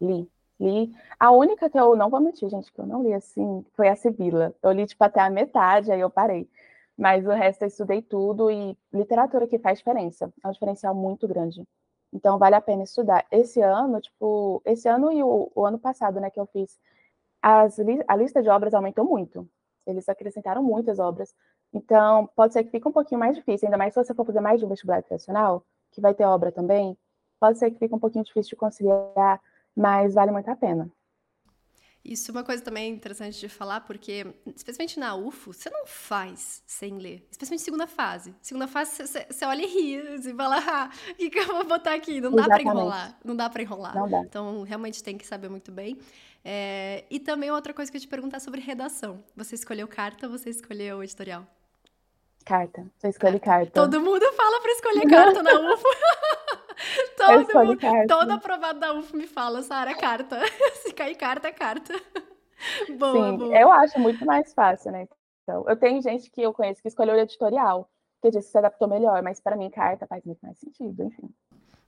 Li, 0.00 0.26
li. 0.58 0.94
A 1.20 1.30
única 1.30 1.68
que 1.68 1.78
eu 1.78 1.94
não 1.94 2.08
vou 2.08 2.20
mentir, 2.20 2.48
gente, 2.48 2.72
que 2.72 2.80
eu 2.80 2.86
não 2.86 3.02
li 3.02 3.12
assim, 3.12 3.64
foi 3.74 3.88
a 3.88 3.96
Sibila. 3.96 4.54
Eu 4.62 4.72
li, 4.72 4.86
tipo, 4.86 5.04
até 5.04 5.20
a 5.20 5.28
metade, 5.28 5.92
aí 5.92 6.00
eu 6.00 6.08
parei. 6.08 6.48
Mas 6.96 7.26
o 7.26 7.30
resto 7.30 7.62
eu 7.62 7.68
estudei 7.68 8.02
tudo 8.02 8.50
e 8.50 8.76
literatura 8.92 9.46
que 9.46 9.58
faz 9.58 9.78
diferença. 9.78 10.32
É 10.42 10.48
um 10.48 10.50
diferencial 10.50 10.94
muito 10.94 11.28
grande. 11.28 11.62
Então, 12.12 12.38
vale 12.38 12.54
a 12.56 12.60
pena 12.60 12.82
estudar. 12.82 13.26
Esse 13.30 13.60
ano, 13.60 14.00
tipo, 14.00 14.62
esse 14.64 14.88
ano 14.88 15.12
e 15.12 15.22
o, 15.22 15.50
o 15.54 15.66
ano 15.66 15.78
passado, 15.78 16.20
né, 16.20 16.30
que 16.30 16.40
eu 16.40 16.46
fiz, 16.46 16.78
as, 17.42 17.78
a 18.08 18.16
lista 18.16 18.42
de 18.42 18.48
obras 18.48 18.74
aumentou 18.74 19.04
muito. 19.04 19.48
Eles 19.86 20.08
acrescentaram 20.08 20.62
muitas 20.62 20.98
obras. 20.98 21.34
Então, 21.72 22.28
pode 22.34 22.52
ser 22.54 22.64
que 22.64 22.70
fique 22.70 22.88
um 22.88 22.92
pouquinho 22.92 23.20
mais 23.20 23.36
difícil, 23.36 23.66
ainda 23.66 23.78
mais 23.78 23.94
se 23.94 24.02
você 24.02 24.14
for 24.14 24.24
fazer 24.24 24.40
mais 24.40 24.58
de 24.60 24.66
um 24.66 24.68
vestibular 24.68 25.02
tradicional, 25.02 25.64
que 25.92 26.00
vai 26.00 26.14
ter 26.14 26.24
obra 26.24 26.50
também, 26.50 26.96
pode 27.40 27.58
ser 27.58 27.70
que 27.70 27.78
fique 27.78 27.94
um 27.94 27.98
pouquinho 27.98 28.24
difícil 28.24 28.50
de 28.50 28.56
conciliar, 28.56 29.40
mas 29.76 30.14
vale 30.14 30.32
muito 30.32 30.50
a 30.50 30.56
pena. 30.56 30.90
Isso 32.04 32.30
é 32.30 32.32
uma 32.32 32.44
coisa 32.44 32.62
também 32.62 32.90
interessante 32.92 33.38
de 33.38 33.48
falar, 33.48 33.80
porque, 33.80 34.26
especialmente 34.54 34.98
na 34.98 35.14
UFO, 35.14 35.52
você 35.52 35.68
não 35.68 35.86
faz 35.86 36.62
sem 36.66 36.96
ler. 36.98 37.26
Especialmente 37.30 37.62
segunda 37.62 37.86
fase. 37.86 38.34
Segunda 38.40 38.66
fase, 38.66 39.06
você, 39.06 39.26
você 39.28 39.44
olha 39.44 39.62
e 39.62 39.66
ri, 39.66 40.16
você 40.16 40.34
fala, 40.34 40.56
ah, 40.58 40.90
o 41.10 41.14
que, 41.16 41.30
que 41.30 41.38
eu 41.38 41.46
vou 41.46 41.64
botar 41.64 41.94
aqui? 41.94 42.20
Não 42.20 42.30
dá 42.30 42.44
para 42.44 42.62
enrolar. 42.62 43.18
Não 43.24 43.36
dá 43.36 43.50
para 43.50 43.62
enrolar. 43.62 43.94
Não 43.94 44.08
dá. 44.08 44.20
Então, 44.20 44.62
realmente 44.62 45.02
tem 45.02 45.18
que 45.18 45.26
saber 45.26 45.48
muito 45.48 45.70
bem. 45.70 45.98
É, 46.44 47.04
e 47.10 47.18
também 47.18 47.50
outra 47.50 47.74
coisa 47.74 47.90
que 47.90 47.96
eu 47.98 48.00
te 48.00 48.08
perguntar 48.08 48.40
sobre 48.40 48.60
redação. 48.60 49.22
Você 49.36 49.54
escolheu 49.54 49.86
carta 49.86 50.26
ou 50.26 50.32
você 50.32 50.50
escolheu 50.50 51.02
editorial? 51.02 51.46
Carta. 52.44 52.90
Você 52.96 53.08
escolhe 53.08 53.38
carta. 53.38 53.72
Todo 53.72 54.00
mundo 54.00 54.24
fala 54.32 54.60
para 54.62 54.72
escolher 54.72 55.06
carta 55.06 55.42
na 55.42 55.52
UFO. 55.52 55.84
Todo 57.28 57.66
mundo, 57.66 57.78
todo 58.08 58.30
aprovado 58.30 58.80
da 58.80 58.92
UF 58.94 59.14
me 59.16 59.26
fala, 59.26 59.62
Sara, 59.62 59.94
carta. 59.94 60.40
Se 60.82 60.92
cair 60.92 61.16
carta, 61.16 61.48
é 61.48 61.52
carta. 61.52 61.92
Boa, 62.98 63.30
Sim, 63.30 63.36
boa. 63.36 63.56
eu 63.56 63.70
acho 63.70 64.00
muito 64.00 64.26
mais 64.26 64.52
fácil, 64.52 64.90
né? 64.90 65.06
Então, 65.44 65.64
eu 65.68 65.76
tenho 65.76 66.02
gente 66.02 66.28
que 66.28 66.42
eu 66.42 66.52
conheço 66.52 66.82
que 66.82 66.88
escolheu 66.88 67.14
o 67.14 67.18
editorial, 67.18 67.88
que 68.20 68.30
disse 68.30 68.46
que 68.46 68.50
se 68.52 68.58
adaptou 68.58 68.88
melhor, 68.88 69.22
mas 69.22 69.40
para 69.40 69.56
mim 69.56 69.70
carta 69.70 70.08
faz 70.08 70.24
muito 70.24 70.40
mais 70.42 70.58
sentido, 70.58 71.04
enfim. 71.04 71.32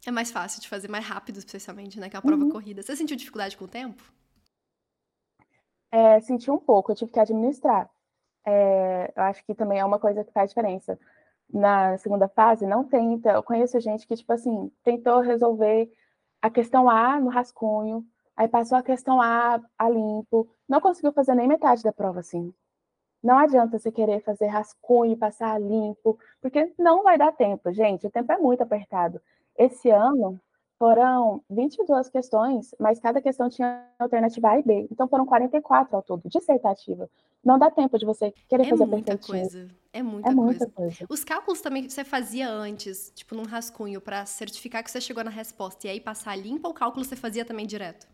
É 0.07 0.13
mais 0.13 0.31
fácil 0.31 0.63
de 0.63 0.69
fazer, 0.69 0.89
mais 0.89 1.05
rápido, 1.05 1.39
especialmente, 1.39 1.99
né? 1.99 2.09
Que 2.09 2.15
é 2.15 2.19
a 2.21 2.23
prova 2.23 2.45
uhum. 2.45 2.51
corrida. 2.51 2.83
Você 2.83 2.95
sentiu 2.95 3.17
dificuldade 3.17 3.57
com 3.57 3.65
o 3.65 3.69
tempo? 3.69 4.03
É, 5.91 6.21
senti 6.21 6.51
um 6.51 6.59
pouco, 6.59 6.93
eu 6.93 6.97
tive 6.97 7.11
que 7.11 7.19
administrar. 7.19 7.91
É, 8.47 9.13
eu 9.15 9.23
acho 9.25 9.45
que 9.45 9.55
também 9.55 9.81
é 9.81 9.85
uma 9.85 9.99
coisa 9.99 10.25
que 10.25 10.33
faz 10.33 10.51
diferença 10.51 10.99
na 11.53 11.97
segunda 11.99 12.29
fase 12.29 12.67
não 12.67 12.85
tenta. 12.85 13.31
Eu 13.33 13.43
conheço 13.43 13.81
gente 13.81 14.07
que, 14.07 14.17
tipo 14.17 14.33
assim, 14.33 14.71
tentou 14.85 15.21
resolver 15.21 15.91
a 16.43 16.51
questão 16.51 16.89
A 16.89 17.21
no 17.21 17.29
rascunho, 17.29 18.05
aí 18.37 18.49
passou 18.49 18.79
a 18.79 18.83
questão 18.83 19.21
A 19.21 19.61
a 19.79 19.89
limpo, 19.89 20.49
não 20.69 20.81
conseguiu 20.81 21.13
fazer 21.13 21.35
nem 21.35 21.49
metade 21.49 21.83
da 21.83 21.93
prova 21.93 22.21
assim. 22.21 22.53
Não 23.23 23.39
adianta 23.39 23.79
você 23.79 23.93
querer 23.93 24.23
fazer 24.23 24.47
rascunho 24.47 25.17
passar 25.17 25.53
a 25.55 25.59
limpo, 25.59 26.19
porque 26.41 26.73
não 26.79 27.03
vai 27.03 27.19
dar 27.19 27.33
tempo, 27.33 27.71
gente. 27.73 28.07
O 28.07 28.11
tempo 28.11 28.33
é 28.33 28.39
muito 28.39 28.63
apertado. 28.63 29.21
Esse 29.59 29.91
ano 29.91 30.41
foram 30.79 31.43
22 31.51 32.09
questões, 32.09 32.75
mas 32.79 32.99
cada 32.99 33.21
questão 33.21 33.51
tinha 33.51 33.87
alternativa 33.99 34.49
A 34.51 34.59
e 34.59 34.63
B. 34.63 34.89
Então 34.91 35.07
foram 35.07 35.27
44 35.27 35.95
ao 35.97 36.03
todo, 36.03 36.29
dissertativa. 36.29 37.09
Não 37.43 37.59
dá 37.59 37.71
tempo 37.71 37.99
de 37.99 38.05
você 38.05 38.33
querer 38.49 38.67
é 38.67 38.71
fazer 38.71 38.87
muita 38.87 39.17
coisa. 39.17 39.69
É 39.93 40.03
muita, 40.03 40.29
é 40.29 40.35
muita 40.35 40.67
coisa. 40.67 40.97
coisa. 40.97 41.07
Os 41.09 41.25
cálculos 41.25 41.61
também 41.61 41.83
que 41.83 41.93
você 41.93 42.05
fazia 42.05 42.49
antes, 42.49 43.13
tipo 43.15 43.35
num 43.35 43.45
rascunho, 43.45 44.01
para 44.01 44.27
certificar 44.27 44.85
que 44.85 44.91
você 44.91 45.01
chegou 45.01 45.25
na 45.25 45.31
resposta 45.31 45.87
e 45.87 45.91
aí 45.91 46.01
passar 46.01 46.37
limpa, 46.37 46.69
ou 46.69 46.73
o 46.73 46.77
cálculo 46.77 47.05
você 47.05 47.17
fazia 47.17 47.45
também 47.45 47.67
direto? 47.67 48.07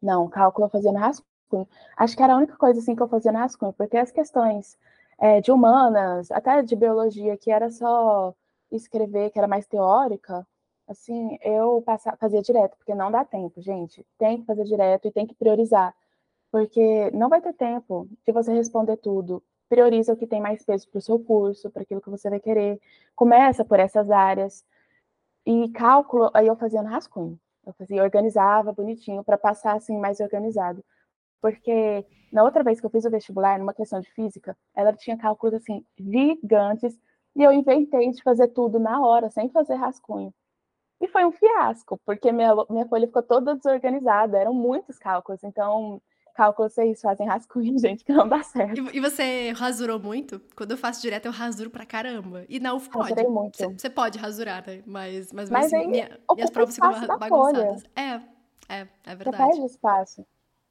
Não, 0.00 0.28
cálculo 0.28 0.66
eu 0.66 0.70
fazia 0.70 0.92
no 0.92 0.98
rascunho. 0.98 1.68
Acho 1.96 2.16
que 2.16 2.22
era 2.22 2.32
a 2.32 2.36
única 2.36 2.56
coisa 2.56 2.80
assim 2.80 2.96
que 2.96 3.02
eu 3.02 3.08
fazia 3.08 3.32
no 3.32 3.38
rascunho, 3.38 3.72
porque 3.72 3.96
as 3.96 4.10
questões 4.10 4.78
é, 5.18 5.40
de 5.40 5.52
humanas, 5.52 6.30
até 6.30 6.62
de 6.62 6.74
biologia, 6.74 7.36
que 7.36 7.50
era 7.50 7.70
só 7.70 8.34
escrever, 8.72 9.30
que 9.30 9.38
era 9.38 9.48
mais 9.48 9.66
teórica, 9.66 10.46
Assim, 10.88 11.38
eu 11.42 11.82
passava, 11.84 12.16
fazia 12.16 12.40
direto, 12.40 12.74
porque 12.78 12.94
não 12.94 13.10
dá 13.10 13.22
tempo, 13.22 13.60
gente. 13.60 14.06
Tem 14.16 14.40
que 14.40 14.46
fazer 14.46 14.64
direto 14.64 15.06
e 15.06 15.12
tem 15.12 15.26
que 15.26 15.34
priorizar. 15.34 15.94
Porque 16.50 17.10
não 17.12 17.28
vai 17.28 17.40
ter 17.40 17.52
tempo 17.52 18.08
de 18.26 18.32
você 18.32 18.52
responder 18.52 18.96
tudo. 18.96 19.42
Prioriza 19.68 20.12
o 20.12 20.16
que 20.16 20.26
tem 20.26 20.40
mais 20.40 20.64
peso 20.64 20.88
para 20.88 20.98
o 20.98 21.02
seu 21.02 21.18
curso, 21.18 21.70
para 21.70 21.82
aquilo 21.82 22.00
que 22.00 22.10
você 22.10 22.30
vai 22.30 22.40
querer. 22.40 22.80
Começa 23.14 23.64
por 23.64 23.78
essas 23.78 24.10
áreas. 24.10 24.64
E 25.46 25.68
cálculo, 25.70 26.30
aí 26.34 26.46
eu 26.46 26.56
fazia 26.56 26.82
no 26.82 26.88
rascunho. 26.88 27.38
Eu 27.66 27.72
fazia, 27.74 28.02
organizava 28.02 28.72
bonitinho 28.72 29.22
para 29.22 29.36
passar 29.36 29.76
assim 29.76 29.98
mais 29.98 30.20
organizado. 30.20 30.82
Porque 31.40 32.04
na 32.32 32.42
outra 32.42 32.62
vez 32.64 32.80
que 32.80 32.86
eu 32.86 32.90
fiz 32.90 33.04
o 33.04 33.10
vestibular, 33.10 33.58
numa 33.58 33.74
questão 33.74 34.00
de 34.00 34.10
física, 34.12 34.56
ela 34.74 34.92
tinha 34.92 35.18
cálculos 35.18 35.54
assim 35.54 35.84
gigantes 35.98 36.98
e 37.36 37.42
eu 37.42 37.52
inventei 37.52 38.10
de 38.10 38.22
fazer 38.22 38.48
tudo 38.48 38.78
na 38.78 39.00
hora, 39.00 39.30
sem 39.30 39.48
fazer 39.50 39.74
rascunho. 39.74 40.32
E 41.00 41.06
foi 41.08 41.24
um 41.24 41.30
fiasco, 41.30 42.00
porque 42.04 42.32
minha, 42.32 42.52
minha 42.68 42.88
folha 42.88 43.06
ficou 43.06 43.22
toda 43.22 43.54
desorganizada, 43.54 44.38
eram 44.38 44.52
muitos 44.52 44.98
cálculos, 44.98 45.44
então 45.44 46.02
cálculos 46.38 46.72
vocês 46.72 47.00
fazem 47.00 47.26
rascunho, 47.26 47.76
gente, 47.80 48.04
que 48.04 48.12
não 48.12 48.28
dá 48.28 48.44
certo. 48.44 48.78
E, 48.78 48.96
e, 48.96 49.00
você 49.00 49.50
rasurou 49.50 49.98
muito? 49.98 50.40
Quando 50.54 50.70
eu 50.70 50.76
faço 50.76 51.02
direto, 51.02 51.26
eu 51.26 51.32
rasuro 51.32 51.68
pra 51.68 51.84
caramba. 51.84 52.44
E 52.48 52.60
na 52.60 52.72
UF 52.74 52.88
pode. 52.88 53.26
muito. 53.26 53.58
Você 53.76 53.90
pode 53.90 54.18
rasurar, 54.18 54.64
né? 54.64 54.82
Mas, 54.86 55.32
mas, 55.32 55.50
mas 55.50 55.66
assim, 55.66 55.88
minha, 55.88 56.16
minhas 56.32 56.50
provas 56.50 56.76
ficam 56.76 56.92
bagunçadas. 57.18 57.82
Folha. 57.82 57.82
É, 57.96 58.20
é, 58.68 58.88
é 59.04 59.16
verdade. 59.16 59.36
Você 59.36 59.50
perde 59.50 59.66
espaço. 59.66 60.26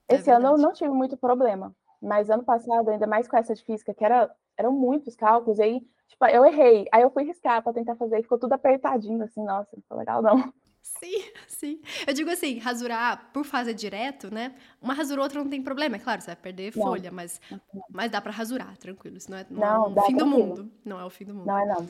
É 0.07 0.15
Esse 0.15 0.31
ano 0.31 0.47
eu 0.47 0.57
não 0.57 0.71
tive 0.71 0.91
muito 0.91 1.17
problema, 1.17 1.75
mas 2.01 2.29
ano 2.29 2.43
passado, 2.43 2.89
ainda 2.89 3.05
mais 3.05 3.27
com 3.27 3.35
essa 3.35 3.53
de 3.53 3.61
física, 3.65 3.93
que 3.93 4.05
era, 4.05 4.33
eram 4.55 4.71
muitos 4.71 5.17
cálculos, 5.17 5.59
aí 5.59 5.81
Tipo, 6.07 6.25
eu 6.27 6.45
errei. 6.45 6.85
Aí 6.91 7.01
eu 7.01 7.11
fui 7.11 7.23
riscar 7.23 7.61
pra 7.61 7.73
tentar 7.73 7.95
fazer 7.95 8.17
e 8.17 8.23
ficou 8.23 8.39
tudo 8.39 8.53
apertadinho, 8.53 9.21
assim, 9.23 9.43
nossa, 9.43 9.69
não 9.73 9.81
ficou 9.81 9.97
legal, 9.97 10.21
não. 10.21 10.53
Sim, 10.99 11.31
sim. 11.47 11.81
Eu 12.05 12.13
digo 12.13 12.29
assim, 12.29 12.57
rasurar 12.59 13.31
por 13.33 13.45
fazer 13.45 13.73
direto, 13.73 14.33
né? 14.33 14.55
Uma 14.81 14.93
rasura 14.93 15.21
outra 15.21 15.43
não 15.43 15.49
tem 15.49 15.61
problema, 15.61 15.95
é 15.95 15.99
claro, 15.99 16.21
você 16.21 16.27
vai 16.27 16.35
perder 16.35 16.75
não. 16.75 16.83
folha, 16.83 17.11
mas, 17.11 17.41
mas 17.89 18.11
dá 18.11 18.21
para 18.21 18.31
rasurar, 18.31 18.77
tranquilo. 18.77 19.17
Isso 19.17 19.29
não 19.29 19.37
é, 19.37 19.45
não, 19.49 19.89
não 19.89 19.97
é 19.97 20.01
o 20.01 20.05
fim 20.05 20.15
do 20.15 20.25
mundo. 20.25 20.71
Não 20.83 20.99
é 20.99 21.05
o 21.05 21.09
fim 21.09 21.25
do 21.25 21.33
mundo. 21.33 21.47
Não 21.47 21.57
é 21.57 21.65
não. 21.65 21.87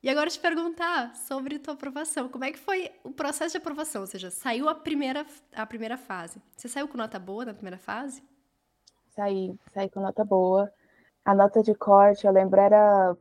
E 0.00 0.08
agora 0.08 0.30
te 0.30 0.38
perguntar 0.38 1.16
sobre 1.16 1.58
tua 1.58 1.74
aprovação. 1.74 2.28
Como 2.28 2.44
é 2.44 2.52
que 2.52 2.58
foi 2.58 2.92
o 3.02 3.10
processo 3.10 3.52
de 3.52 3.58
aprovação? 3.58 4.02
Ou 4.02 4.06
seja, 4.06 4.30
saiu 4.30 4.68
a 4.68 4.74
primeira, 4.74 5.26
a 5.52 5.66
primeira 5.66 5.96
fase. 5.96 6.40
Você 6.56 6.68
saiu 6.68 6.86
com 6.86 6.96
nota 6.96 7.18
boa 7.18 7.44
na 7.44 7.52
primeira 7.52 7.78
fase? 7.78 8.22
Saí, 9.08 9.58
saí 9.74 9.90
com 9.90 10.00
nota 10.00 10.24
boa. 10.24 10.72
A 11.24 11.34
nota 11.34 11.64
de 11.64 11.74
corte, 11.74 12.26
eu 12.26 12.32
lembro, 12.32 12.60
era 12.60 13.16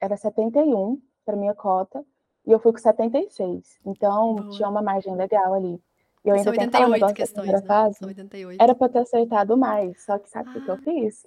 era 0.00 0.16
71 0.16 1.00
para 1.24 1.36
minha 1.36 1.54
cota 1.54 2.04
e 2.46 2.52
eu 2.52 2.58
fui 2.58 2.72
com 2.72 2.78
76. 2.78 3.78
Então 3.84 4.36
Boa. 4.36 4.50
tinha 4.50 4.68
uma 4.68 4.82
margem 4.82 5.14
legal 5.16 5.54
ali. 5.54 5.80
E 6.24 6.28
eu 6.28 6.34
ainda 6.34 6.52
São 6.52 6.64
88 6.64 7.14
questões, 7.14 7.52
né? 7.52 7.62
fase. 7.62 7.98
São 7.98 8.08
88. 8.08 8.62
Era 8.62 8.74
para 8.74 8.88
ter 8.88 8.98
acertado 9.00 9.56
mais, 9.56 10.04
só 10.04 10.18
que 10.18 10.28
sabe 10.28 10.50
o 10.50 10.58
ah. 10.58 10.60
que 10.60 10.70
eu 10.70 10.74
ah. 10.74 10.78
fiz? 10.78 11.26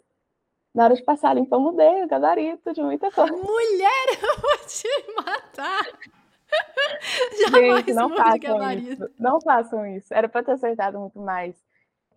Na 0.73 0.83
hora 0.85 0.95
de 0.95 1.03
passar 1.03 1.35
então 1.37 1.59
mudei 1.59 2.03
o 2.03 2.07
gabarito 2.07 2.71
de 2.73 2.81
muita 2.81 3.11
coisa. 3.11 3.31
Mulher, 3.31 4.05
eu 4.21 4.41
vou 4.41 4.67
te 4.67 4.87
matar! 5.15 5.85
Jamais 7.51 7.85
Gente, 7.85 7.93
não 7.93 8.09
façam 8.15 8.71
isso. 8.71 9.09
Não 9.19 9.41
façam 9.41 9.85
isso. 9.85 10.13
Era 10.13 10.29
para 10.29 10.43
ter 10.43 10.51
acertado 10.53 10.99
muito 10.99 11.19
mais. 11.19 11.55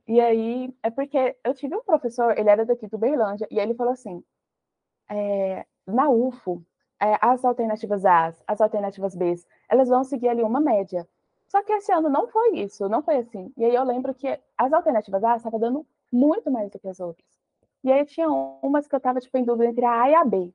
E 0.06 0.21
aí, 0.21 0.75
é 0.82 0.90
porque 0.90 1.37
eu 1.44 1.54
tive 1.54 1.76
um 1.76 1.82
professor, 1.82 2.37
ele 2.37 2.49
era 2.49 2.64
daqui 2.64 2.88
do 2.88 2.99
Berlândia, 2.99 3.47
e 3.50 3.59
ele 3.59 3.75
falou 3.75 3.92
assim: 3.92 4.23
é, 5.09 5.64
na 5.87 6.09
UFO, 6.09 6.64
é, 7.02 7.18
as 7.21 7.44
alternativas 7.44 8.04
A, 8.04 8.32
as 8.47 8.61
alternativas 8.61 9.14
B, 9.14 9.35
elas 9.68 9.88
vão 9.88 10.04
seguir 10.04 10.28
ali 10.28 10.42
uma 10.42 10.61
média. 10.61 11.06
Só 11.49 11.62
que 11.62 11.73
esse 11.73 11.92
ano 11.92 12.09
não 12.09 12.28
foi 12.28 12.59
isso, 12.61 12.88
não 12.88 13.02
foi 13.02 13.16
assim. 13.16 13.52
E 13.56 13.64
aí 13.64 13.75
eu 13.75 13.82
lembro 13.82 14.14
que 14.14 14.38
as 14.56 14.73
alternativas 14.73 15.25
A 15.25 15.37
estavam 15.37 15.59
dando 15.59 15.87
muito 16.11 16.50
mais 16.50 16.71
do 16.71 16.78
que 16.78 16.88
as 16.88 17.00
outras. 17.00 17.26
E 17.82 17.92
aí 17.92 18.04
tinha 18.06 18.30
umas 18.30 18.87
que 18.87 18.94
eu 18.94 18.99
estava 18.99 19.21
tipo, 19.21 19.37
em 19.37 19.44
dúvida 19.44 19.68
entre 19.68 19.85
a 19.85 20.02
A 20.02 20.11
e 20.11 20.14
a 20.14 20.25
B. 20.25 20.52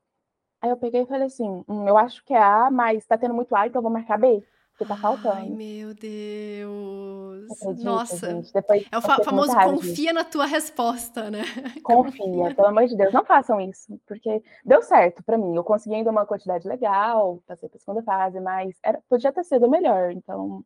Aí 0.62 0.70
eu 0.70 0.78
peguei 0.78 1.02
e 1.02 1.06
falei 1.06 1.28
assim, 1.28 1.64
hum, 1.68 1.88
eu 1.88 1.98
acho 1.98 2.24
que 2.24 2.34
é 2.34 2.42
A, 2.42 2.72
mas 2.72 3.00
está 3.00 3.18
tendo 3.18 3.34
muito 3.34 3.54
A, 3.56 3.68
então 3.68 3.80
eu 3.80 3.84
vou 3.84 3.92
marcar 3.92 4.18
B 4.18 4.44
que 4.78 4.86
tá 4.86 4.96
faltando. 4.96 5.36
Ai, 5.36 5.50
meu 5.50 5.94
Deus. 5.94 7.52
Acredita, 7.52 7.84
Nossa. 7.84 8.42
Depois, 8.54 8.86
é 8.92 8.98
o 8.98 9.02
fa 9.02 9.24
famoso 9.24 9.56
confia 9.56 10.14
na 10.14 10.24
tua 10.24 10.46
resposta, 10.46 11.32
né? 11.32 11.42
Confia, 11.84 12.54
pelo 12.54 12.68
amor 12.68 12.86
de 12.86 12.96
Deus, 12.96 13.12
não 13.12 13.26
façam 13.26 13.60
isso, 13.60 14.00
porque 14.06 14.42
deu 14.64 14.82
certo 14.82 15.24
para 15.24 15.38
mim. 15.38 15.56
Eu 15.56 15.64
consegui 15.64 15.96
ainda 15.96 16.12
uma 16.12 16.26
quantidade 16.26 16.68
legal, 16.68 17.42
passei 17.48 17.68
pra 17.68 17.80
segunda 17.80 18.04
fase, 18.04 18.40
mas 18.40 18.76
era, 18.84 19.02
podia 19.10 19.32
ter 19.32 19.44
sido 19.44 19.70
melhor, 19.70 20.12
então 20.12 20.64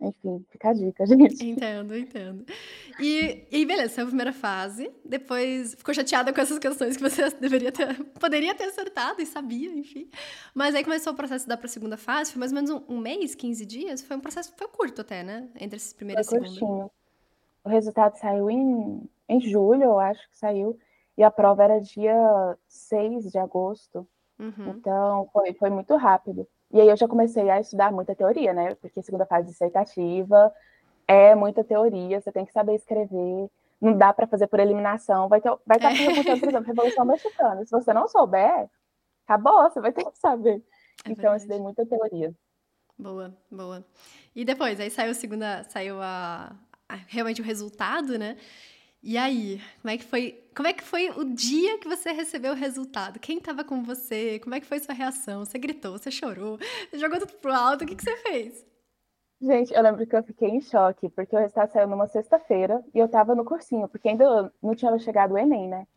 enfim, 0.00 0.44
fica 0.50 0.70
a 0.70 0.72
dica, 0.72 1.06
gente. 1.06 1.46
Entendo, 1.46 1.96
entendo. 1.96 2.44
E, 3.00 3.46
e 3.50 3.64
beleza, 3.64 4.02
a 4.02 4.06
primeira 4.06 4.32
fase. 4.32 4.90
Depois 5.04 5.74
ficou 5.74 5.94
chateada 5.94 6.32
com 6.32 6.40
essas 6.40 6.58
questões 6.58 6.96
que 6.96 7.02
você 7.02 7.30
deveria 7.40 7.70
ter, 7.70 8.02
poderia 8.18 8.54
ter 8.54 8.64
acertado 8.64 9.22
e 9.22 9.26
sabia, 9.26 9.70
enfim. 9.70 10.08
Mas 10.54 10.74
aí 10.74 10.84
começou 10.84 11.12
o 11.12 11.16
processo 11.16 11.48
da 11.48 11.56
para 11.56 11.66
a 11.66 11.70
segunda 11.70 11.96
fase, 11.96 12.32
foi 12.32 12.40
mais 12.40 12.52
ou 12.52 12.56
menos 12.56 12.70
um, 12.70 12.96
um, 12.96 12.98
mês, 12.98 13.34
15 13.34 13.64
dias. 13.64 14.02
Foi 14.02 14.16
um 14.16 14.20
processo 14.20 14.52
foi 14.56 14.68
curto 14.68 15.00
até, 15.00 15.22
né? 15.22 15.48
Entre 15.60 15.76
esse 15.76 15.94
primeiro 15.94 16.22
foi 16.24 16.38
e 16.38 16.48
segundo. 16.48 16.90
O 17.64 17.68
resultado 17.68 18.16
saiu 18.16 18.50
em, 18.50 19.08
em 19.28 19.40
julho, 19.40 19.84
eu 19.84 19.98
acho 19.98 20.28
que 20.28 20.36
saiu. 20.36 20.78
E 21.16 21.22
a 21.22 21.30
prova 21.30 21.62
era 21.62 21.80
dia 21.80 22.58
6 22.68 23.30
de 23.30 23.38
agosto. 23.38 24.06
Uhum. 24.38 24.70
Então, 24.70 25.28
foi, 25.32 25.54
foi 25.54 25.70
muito 25.70 25.96
rápido. 25.96 26.46
E 26.74 26.80
aí 26.80 26.88
eu 26.88 26.96
já 26.96 27.06
comecei 27.06 27.48
a 27.48 27.60
estudar 27.60 27.92
muita 27.92 28.16
teoria, 28.16 28.52
né? 28.52 28.74
Porque 28.74 29.00
segunda 29.00 29.24
fase 29.24 29.46
dissertativa 29.46 30.52
é 31.06 31.32
muita 31.32 31.62
teoria, 31.62 32.20
você 32.20 32.32
tem 32.32 32.44
que 32.44 32.52
saber 32.52 32.74
escrever, 32.74 33.48
não 33.80 33.96
dá 33.96 34.12
para 34.12 34.26
fazer 34.26 34.48
por 34.48 34.58
eliminação, 34.58 35.28
vai, 35.28 35.40
ter, 35.40 35.56
vai 35.64 35.76
estar 35.76 35.90
perguntando, 35.90 36.40
por 36.40 36.48
exemplo, 36.48 36.66
Revolução 36.66 37.04
Mexicana. 37.04 37.64
Se 37.64 37.70
você 37.70 37.92
não 37.92 38.08
souber, 38.08 38.68
acabou, 39.24 39.70
você 39.70 39.80
vai 39.80 39.92
ter 39.92 40.04
que 40.04 40.18
saber. 40.18 40.60
É 41.04 41.12
então, 41.12 41.30
eu 41.30 41.36
estudei 41.36 41.60
muita 41.60 41.86
teoria. 41.86 42.34
Boa, 42.98 43.32
boa. 43.48 43.86
E 44.34 44.44
depois, 44.44 44.80
aí 44.80 44.90
saiu 44.90 45.12
a 45.12 45.14
segunda, 45.14 45.62
saiu 45.64 46.02
a, 46.02 46.56
a 46.88 46.94
realmente 47.06 47.40
o 47.40 47.44
resultado, 47.44 48.18
né? 48.18 48.36
E 49.00 49.16
aí, 49.16 49.60
como 49.80 49.92
é 49.92 49.96
que 49.96 50.04
foi? 50.04 50.43
Como 50.54 50.68
é 50.68 50.72
que 50.72 50.84
foi 50.84 51.10
o 51.10 51.24
dia 51.24 51.78
que 51.78 51.88
você 51.88 52.12
recebeu 52.12 52.52
o 52.52 52.56
resultado? 52.56 53.18
Quem 53.18 53.38
estava 53.38 53.64
com 53.64 53.82
você? 53.82 54.38
Como 54.38 54.54
é 54.54 54.60
que 54.60 54.66
foi 54.66 54.78
sua 54.78 54.94
reação? 54.94 55.44
Você 55.44 55.58
gritou, 55.58 55.98
você 55.98 56.12
chorou, 56.12 56.58
você 56.88 56.98
jogou 56.98 57.18
tudo 57.18 57.32
pro 57.38 57.52
alto, 57.52 57.82
o 57.82 57.86
que, 57.86 57.96
que 57.96 58.04
você 58.04 58.16
fez? 58.18 58.64
Gente, 59.40 59.74
eu 59.74 59.82
lembro 59.82 60.06
que 60.06 60.14
eu 60.14 60.22
fiquei 60.22 60.48
em 60.48 60.60
choque, 60.60 61.08
porque 61.08 61.34
o 61.34 61.38
resultado 61.40 61.72
saiu 61.72 61.88
numa 61.88 62.06
sexta-feira 62.06 62.84
e 62.94 62.98
eu 63.00 63.08
tava 63.08 63.34
no 63.34 63.44
cursinho, 63.44 63.88
porque 63.88 64.08
ainda 64.08 64.52
não 64.62 64.76
tinha 64.76 64.96
chegado 65.00 65.34
o 65.34 65.38
Enem, 65.38 65.68
né? 65.68 65.88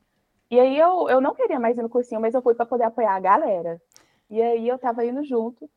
E 0.50 0.60
aí 0.60 0.78
eu, 0.78 1.08
eu 1.08 1.22
não 1.22 1.36
queria 1.36 1.60
mais 1.60 1.78
ir 1.78 1.84
no 1.84 1.90
cursinho, 1.90 2.20
mas 2.20 2.34
eu 2.34 2.42
fui 2.42 2.56
para 2.56 2.66
poder 2.66 2.86
apoiar 2.86 3.16
a 3.16 3.20
galera. 3.20 3.80
E 4.28 4.42
aí 4.42 4.68
eu 4.68 4.80
tava 4.80 5.06
indo 5.06 5.24
junto. 5.24 5.70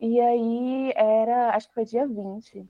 E 0.00 0.18
aí 0.18 0.92
era, 0.96 1.54
acho 1.54 1.68
que 1.68 1.74
foi 1.74 1.84
dia 1.84 2.06
20. 2.06 2.66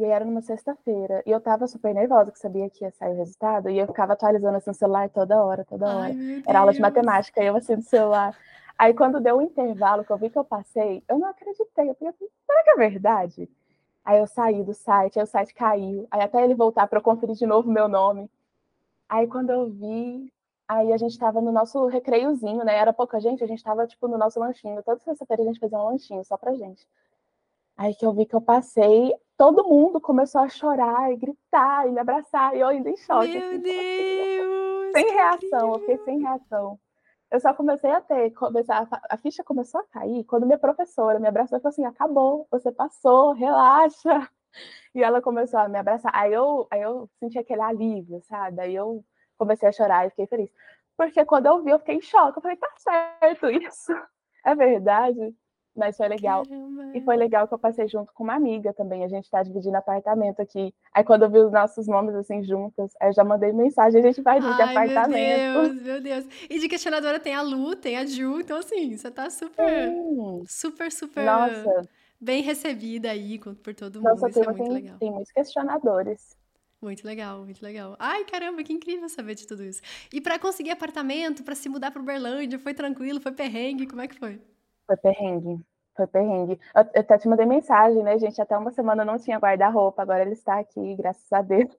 E 0.00 0.04
aí 0.04 0.10
era 0.10 0.24
numa 0.24 0.40
sexta-feira. 0.40 1.22
E 1.26 1.30
eu 1.30 1.40
tava 1.40 1.66
super 1.66 1.94
nervosa, 1.94 2.32
que 2.32 2.38
sabia 2.38 2.70
que 2.70 2.82
ia 2.82 2.90
sair 2.90 3.12
o 3.12 3.18
resultado. 3.18 3.68
E 3.68 3.78
eu 3.78 3.86
ficava 3.86 4.14
atualizando 4.14 4.56
assim 4.56 4.70
no 4.70 4.74
celular 4.74 5.10
toda 5.10 5.44
hora, 5.44 5.62
toda 5.62 5.86
hora. 5.86 6.14
Ai, 6.14 6.42
era 6.46 6.60
aula 6.60 6.72
de 6.72 6.80
matemática, 6.80 7.42
e 7.42 7.46
eu 7.46 7.54
assim 7.54 7.76
no 7.76 7.82
celular. 7.82 8.34
Aí 8.78 8.94
quando 8.94 9.20
deu 9.20 9.36
o 9.36 9.38
um 9.40 9.42
intervalo, 9.42 10.02
que 10.02 10.10
eu 10.10 10.16
vi 10.16 10.30
que 10.30 10.38
eu 10.38 10.44
passei, 10.44 11.04
eu 11.06 11.18
não 11.18 11.28
acreditei. 11.28 11.90
Eu 11.90 11.94
falei, 11.94 12.14
será 12.46 12.64
que 12.64 12.70
é 12.70 12.76
verdade? 12.76 13.50
Aí 14.02 14.18
eu 14.18 14.26
saí 14.26 14.64
do 14.64 14.72
site, 14.72 15.18
aí 15.18 15.22
o 15.22 15.26
site 15.26 15.52
caiu. 15.52 16.08
Aí 16.10 16.22
até 16.22 16.42
ele 16.42 16.54
voltar 16.54 16.86
para 16.86 16.98
eu 16.98 17.02
conferir 17.02 17.36
de 17.36 17.44
novo 17.44 17.70
meu 17.70 17.86
nome. 17.86 18.30
Aí 19.06 19.26
quando 19.26 19.50
eu 19.50 19.68
vi, 19.68 20.32
aí 20.66 20.94
a 20.94 20.96
gente 20.96 21.18
tava 21.18 21.42
no 21.42 21.52
nosso 21.52 21.86
recreiozinho, 21.88 22.64
né? 22.64 22.74
Era 22.74 22.90
pouca 22.90 23.20
gente, 23.20 23.44
a 23.44 23.46
gente 23.46 23.62
tava 23.62 23.86
tipo 23.86 24.08
no 24.08 24.16
nosso 24.16 24.40
lanchinho. 24.40 24.82
Toda 24.82 24.98
sexta-feira 25.00 25.42
a 25.42 25.46
gente 25.46 25.60
fazia 25.60 25.78
um 25.78 25.84
lanchinho 25.90 26.24
só 26.24 26.38
pra 26.38 26.54
gente. 26.54 26.88
Aí 27.80 27.94
que 27.94 28.04
eu 28.04 28.12
vi 28.12 28.26
que 28.26 28.36
eu 28.36 28.42
passei, 28.42 29.10
todo 29.38 29.66
mundo 29.66 30.02
começou 30.02 30.42
a 30.42 30.50
chorar 30.50 31.10
e 31.10 31.16
gritar 31.16 31.88
e 31.88 31.90
me 31.90 31.98
abraçar, 31.98 32.54
e 32.54 32.60
eu 32.60 32.68
ainda 32.68 32.90
em 32.90 32.96
choque. 32.98 33.38
Meu 33.38 33.48
assim, 33.48 33.58
Deus! 33.58 34.92
Sem 34.92 35.10
reação, 35.14 35.72
eu 35.72 35.78
fiquei 35.78 35.98
sem 36.04 36.20
reação. 36.20 36.78
Eu 37.30 37.40
só 37.40 37.54
comecei 37.54 37.90
a 37.90 38.02
ter, 38.02 38.32
começar, 38.32 38.86
a 39.08 39.16
ficha 39.16 39.42
começou 39.42 39.80
a 39.80 39.84
cair 39.84 40.24
quando 40.24 40.44
minha 40.44 40.58
professora 40.58 41.18
me 41.18 41.26
abraçou 41.26 41.56
e 41.56 41.60
falou 41.62 41.72
assim: 41.72 41.86
acabou, 41.86 42.46
você 42.50 42.70
passou, 42.70 43.32
relaxa. 43.32 44.10
E 44.92 45.00
ela 45.00 45.22
começou 45.22 45.60
a 45.60 45.68
me 45.68 45.78
abraçar. 45.78 46.10
Aí 46.12 46.32
eu, 46.32 46.66
aí 46.72 46.82
eu 46.82 47.08
senti 47.20 47.38
aquele 47.38 47.62
alívio, 47.62 48.20
sabe? 48.24 48.60
Aí 48.60 48.74
eu 48.74 49.04
comecei 49.38 49.68
a 49.68 49.72
chorar 49.72 50.04
e 50.04 50.10
fiquei 50.10 50.26
feliz. 50.26 50.50
Porque 50.96 51.24
quando 51.24 51.46
eu 51.46 51.62
vi, 51.62 51.70
eu 51.70 51.78
fiquei 51.78 51.94
em 51.94 52.00
choque. 52.02 52.36
Eu 52.36 52.42
falei, 52.42 52.56
tá 52.56 52.68
certo 52.76 53.48
isso. 53.48 53.92
É 54.44 54.54
verdade. 54.54 55.32
Mas 55.80 55.96
foi 55.96 56.08
legal. 56.08 56.44
Caramba. 56.44 56.90
E 56.94 57.00
foi 57.00 57.16
legal 57.16 57.48
que 57.48 57.54
eu 57.54 57.58
passei 57.58 57.88
junto 57.88 58.12
com 58.12 58.22
uma 58.22 58.34
amiga 58.34 58.70
também. 58.74 59.02
A 59.02 59.08
gente 59.08 59.30
tá 59.30 59.42
dividindo 59.42 59.74
apartamento 59.76 60.40
aqui. 60.42 60.74
Aí 60.92 61.02
quando 61.02 61.22
eu 61.22 61.30
vi 61.30 61.38
os 61.38 61.50
nossos 61.50 61.86
nomes 61.86 62.14
assim 62.14 62.44
juntas, 62.44 62.92
aí 63.00 63.08
eu 63.08 63.14
já 63.14 63.24
mandei 63.24 63.50
mensagem, 63.50 63.98
a 63.98 64.04
gente 64.06 64.20
vai 64.20 64.38
dividir 64.38 64.60
Ai, 64.60 64.76
apartamento. 64.76 65.14
Meu 65.14 65.62
Deus, 65.62 65.82
meu 65.82 66.00
Deus. 66.02 66.26
E 66.50 66.58
de 66.58 66.68
questionadora 66.68 67.18
tem 67.18 67.34
a 67.34 67.40
Lu, 67.40 67.74
tem 67.74 67.96
a 67.96 68.04
Ju, 68.04 68.40
então 68.40 68.58
assim, 68.58 68.94
você 68.94 69.10
tá 69.10 69.30
super, 69.30 69.88
Sim. 69.88 70.42
super, 70.46 70.92
super 70.92 71.24
Nossa. 71.24 71.88
bem 72.20 72.42
recebida 72.42 73.10
aí 73.10 73.38
por 73.38 73.74
todo 73.74 74.02
mundo. 74.02 74.10
Nossa, 74.10 74.28
Isso 74.28 74.40
é 74.40 74.44
muito 74.44 74.62
tem, 74.62 74.72
legal. 74.72 74.98
Tem 74.98 75.10
muitos 75.10 75.32
questionadores. 75.32 76.36
Muito 76.82 77.06
legal, 77.06 77.44
muito 77.44 77.62
legal. 77.62 77.96
Ai, 77.98 78.24
caramba, 78.24 78.62
que 78.62 78.72
incrível 78.72 79.08
saber 79.08 79.34
de 79.34 79.46
tudo 79.46 79.64
isso. 79.64 79.80
E 80.12 80.20
para 80.20 80.38
conseguir 80.38 80.72
apartamento, 80.72 81.42
para 81.42 81.54
se 81.54 81.70
mudar 81.70 81.90
para 81.90 82.02
Uberlândia, 82.02 82.58
foi 82.58 82.74
tranquilo, 82.74 83.20
foi 83.20 83.32
perrengue, 83.32 83.86
como 83.86 84.02
é 84.02 84.08
que 84.08 84.14
foi? 84.14 84.40
Foi 84.86 84.96
perrengue, 84.96 85.60
foi 86.00 86.06
perrengue. 86.06 86.58
Eu, 86.74 86.82
eu 86.94 87.00
até 87.00 87.18
te 87.18 87.28
mandei 87.28 87.46
mensagem, 87.46 88.02
né, 88.02 88.18
gente? 88.18 88.40
Até 88.40 88.56
uma 88.56 88.70
semana 88.70 89.02
eu 89.02 89.06
não 89.06 89.18
tinha 89.18 89.38
guarda-roupa, 89.38 90.02
agora 90.02 90.22
ele 90.22 90.32
está 90.32 90.58
aqui, 90.58 90.94
graças 90.96 91.30
a 91.32 91.42
Deus. 91.42 91.76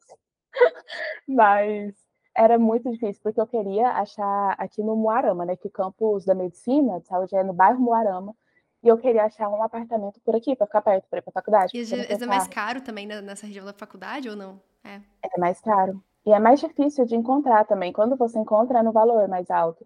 Mas 1.27 1.93
era 2.35 2.57
muito 2.59 2.89
difícil, 2.91 3.21
porque 3.23 3.41
eu 3.41 3.47
queria 3.47 3.89
achar 3.89 4.55
aqui 4.57 4.81
no 4.83 4.95
Moarama, 4.95 5.45
né? 5.45 5.55
Que 5.55 5.67
o 5.67 5.71
campus 5.71 6.25
da 6.25 6.35
medicina 6.35 6.99
de 6.99 7.07
saúde 7.07 7.35
é 7.35 7.43
no 7.43 7.53
bairro 7.53 7.79
Moarama. 7.79 8.35
E 8.83 8.87
eu 8.87 8.97
queria 8.97 9.25
achar 9.25 9.47
um 9.47 9.61
apartamento 9.61 10.19
por 10.21 10.35
aqui, 10.35 10.55
para 10.55 10.65
ficar 10.65 10.81
perto, 10.81 11.05
para 11.07 11.19
ir 11.19 11.21
para 11.21 11.29
a 11.29 11.33
faculdade. 11.33 11.71
E 11.75 12.23
é 12.23 12.25
mais 12.25 12.47
caro 12.47 12.81
também 12.81 13.05
nessa 13.05 13.45
região 13.45 13.65
da 13.65 13.73
faculdade 13.73 14.27
ou 14.27 14.35
não? 14.35 14.59
É. 14.83 14.95
é 14.95 15.39
mais 15.39 15.61
caro. 15.61 16.03
E 16.25 16.31
é 16.31 16.39
mais 16.39 16.59
difícil 16.59 17.05
de 17.05 17.15
encontrar 17.15 17.65
também. 17.65 17.93
Quando 17.93 18.15
você 18.15 18.39
encontra, 18.39 18.79
é 18.79 18.83
no 18.83 18.91
valor 18.91 19.27
mais 19.27 19.49
alto. 19.51 19.85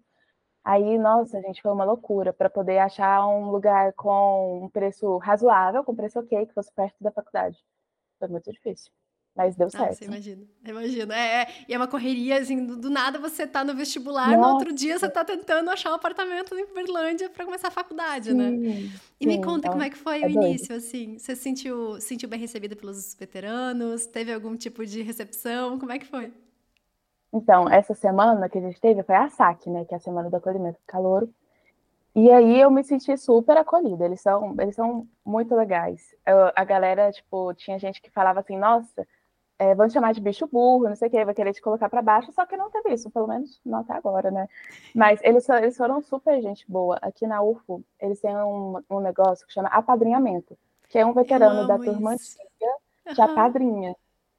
Aí, 0.66 0.98
nossa, 0.98 1.40
gente, 1.42 1.62
foi 1.62 1.70
uma 1.70 1.84
loucura 1.84 2.32
para 2.32 2.50
poder 2.50 2.78
achar 2.78 3.24
um 3.28 3.52
lugar 3.52 3.92
com 3.92 4.64
um 4.64 4.68
preço 4.68 5.16
razoável, 5.18 5.84
com 5.84 5.94
preço 5.94 6.18
ok, 6.18 6.44
que 6.44 6.52
fosse 6.52 6.72
perto 6.72 6.96
da 7.00 7.12
faculdade. 7.12 7.56
Foi 8.18 8.26
muito 8.26 8.50
difícil. 8.50 8.90
Mas 9.36 9.54
deu 9.54 9.70
certo. 9.70 9.90
Nossa, 9.90 10.04
imagino, 10.04 10.48
imagino. 10.66 11.12
É, 11.12 11.42
é, 11.42 11.64
e 11.68 11.74
é 11.74 11.76
uma 11.76 11.86
correria, 11.86 12.40
assim, 12.40 12.66
do, 12.66 12.76
do, 12.76 12.90
nada 12.90 13.16
você 13.16 13.46
tá 13.46 13.62
no 13.62 13.76
vestibular, 13.76 14.30
Nossa. 14.30 14.40
no 14.40 14.54
outro 14.54 14.74
dia 14.74 14.98
você 14.98 15.08
tá 15.08 15.24
tentando 15.24 15.70
achar 15.70 15.92
um 15.92 15.94
apartamento 15.94 16.58
em 16.58 16.66
Berlândia 16.74 17.30
para 17.30 17.44
começar 17.44 17.68
a 17.68 17.70
faculdade, 17.70 18.34
né? 18.34 18.50
sim, 18.50 18.58
né? 18.58 18.70
E 19.20 19.24
sim, 19.24 19.26
me 19.26 19.36
conta 19.36 19.68
então, 19.68 19.72
como 19.72 19.84
é 19.84 19.90
que 19.90 19.96
foi 19.96 20.20
é 20.20 20.26
o 20.26 20.30
início, 20.30 20.74
assim. 20.74 21.16
Você 21.16 21.36
se 21.36 21.42
sentiu, 21.42 22.00
sentiu 22.00 22.28
bem 22.28 22.40
recebida 22.40 22.74
pelos 22.74 23.14
veteranos? 23.14 24.04
Teve 24.06 24.32
algum 24.32 24.56
tipo 24.56 24.84
de 24.84 25.00
recepção? 25.00 25.78
Como 25.78 25.92
é 25.92 25.98
que 26.00 26.06
foi? 26.06 26.32
Então, 27.36 27.68
essa 27.68 27.92
semana 27.92 28.48
que 28.48 28.56
a 28.56 28.60
gente 28.62 28.80
teve 28.80 29.02
foi 29.02 29.14
a 29.14 29.28
SAC, 29.28 29.68
né? 29.68 29.84
Que 29.84 29.92
é 29.92 29.98
a 29.98 30.00
Semana 30.00 30.30
do 30.30 30.36
Acolhimento 30.36 30.78
do 30.78 30.86
Calouro. 30.86 31.28
E 32.14 32.30
aí 32.30 32.58
eu 32.58 32.70
me 32.70 32.82
senti 32.82 33.14
super 33.18 33.58
acolhida. 33.58 34.06
Eles 34.06 34.22
são, 34.22 34.54
eles 34.58 34.74
são 34.74 35.06
muito 35.22 35.54
legais. 35.54 36.14
Eu, 36.24 36.50
a 36.56 36.64
galera, 36.64 37.12
tipo, 37.12 37.52
tinha 37.52 37.78
gente 37.78 38.00
que 38.00 38.10
falava 38.10 38.40
assim, 38.40 38.56
nossa, 38.56 39.06
é, 39.58 39.74
vão 39.74 39.86
te 39.86 39.92
chamar 39.92 40.14
de 40.14 40.20
bicho 40.22 40.46
burro, 40.46 40.88
não 40.88 40.96
sei 40.96 41.08
o 41.08 41.10
que, 41.10 41.24
vai 41.26 41.34
querer 41.34 41.52
te 41.52 41.60
colocar 41.60 41.90
para 41.90 42.00
baixo, 42.00 42.32
só 42.32 42.46
que 42.46 42.56
não 42.56 42.70
teve 42.70 42.94
isso, 42.94 43.10
pelo 43.10 43.26
menos 43.26 43.60
não 43.64 43.80
até 43.80 43.92
agora, 43.92 44.30
né? 44.30 44.48
Mas 44.94 45.20
eles, 45.22 45.46
eles 45.50 45.76
foram 45.76 46.00
super 46.00 46.40
gente 46.40 46.64
boa. 46.66 46.98
Aqui 47.02 47.26
na 47.26 47.42
UFO, 47.42 47.84
eles 48.00 48.18
têm 48.18 48.34
um, 48.34 48.82
um 48.88 49.00
negócio 49.00 49.46
que 49.46 49.52
chama 49.52 49.68
apadrinhamento, 49.68 50.56
que 50.88 50.98
é 50.98 51.04
um 51.04 51.12
veterano 51.12 51.66
da 51.66 51.78
turma 51.78 52.14
isso. 52.14 52.38
antiga 52.40 53.14
que 53.14 53.20
uhum. 53.20 53.30
apadrinha. 53.30 53.96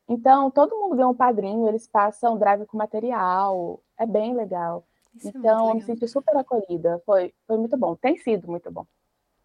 Então, 0.08 0.50
todo 0.50 0.78
mundo 0.78 0.96
ganha 0.96 1.08
um 1.08 1.16
padrinho, 1.16 1.68
eles 1.68 1.88
passam 1.88 2.38
drive 2.38 2.66
com 2.66 2.78
material, 2.78 3.82
é 3.98 4.06
bem 4.06 4.36
legal. 4.36 4.86
Isso 5.16 5.28
é 5.28 5.32
então, 5.36 5.68
é 5.68 5.72
eu 5.72 5.76
me 5.76 5.82
senti 5.82 6.08
super 6.08 6.36
acolhida, 6.38 7.02
foi, 7.06 7.34
foi 7.46 7.58
muito 7.58 7.76
bom, 7.78 7.96
tem 7.96 8.16
sido 8.18 8.48
muito 8.48 8.72
bom. 8.72 8.86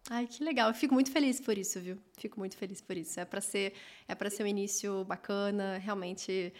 Ai, 0.09 0.27
que 0.27 0.43
legal. 0.43 0.69
Eu 0.69 0.73
fico 0.73 0.93
muito 0.93 1.11
feliz 1.11 1.39
por 1.39 1.57
isso, 1.57 1.79
viu? 1.79 1.97
Fico 2.17 2.37
muito 2.37 2.57
feliz 2.57 2.81
por 2.81 2.97
isso. 2.97 3.19
É 3.19 3.25
para 3.25 3.39
ser, 3.39 3.73
é 4.07 4.13
para 4.13 4.29
ser 4.29 4.43
um 4.43 4.47
início 4.47 5.05
bacana, 5.05 5.77
realmente. 5.77 6.53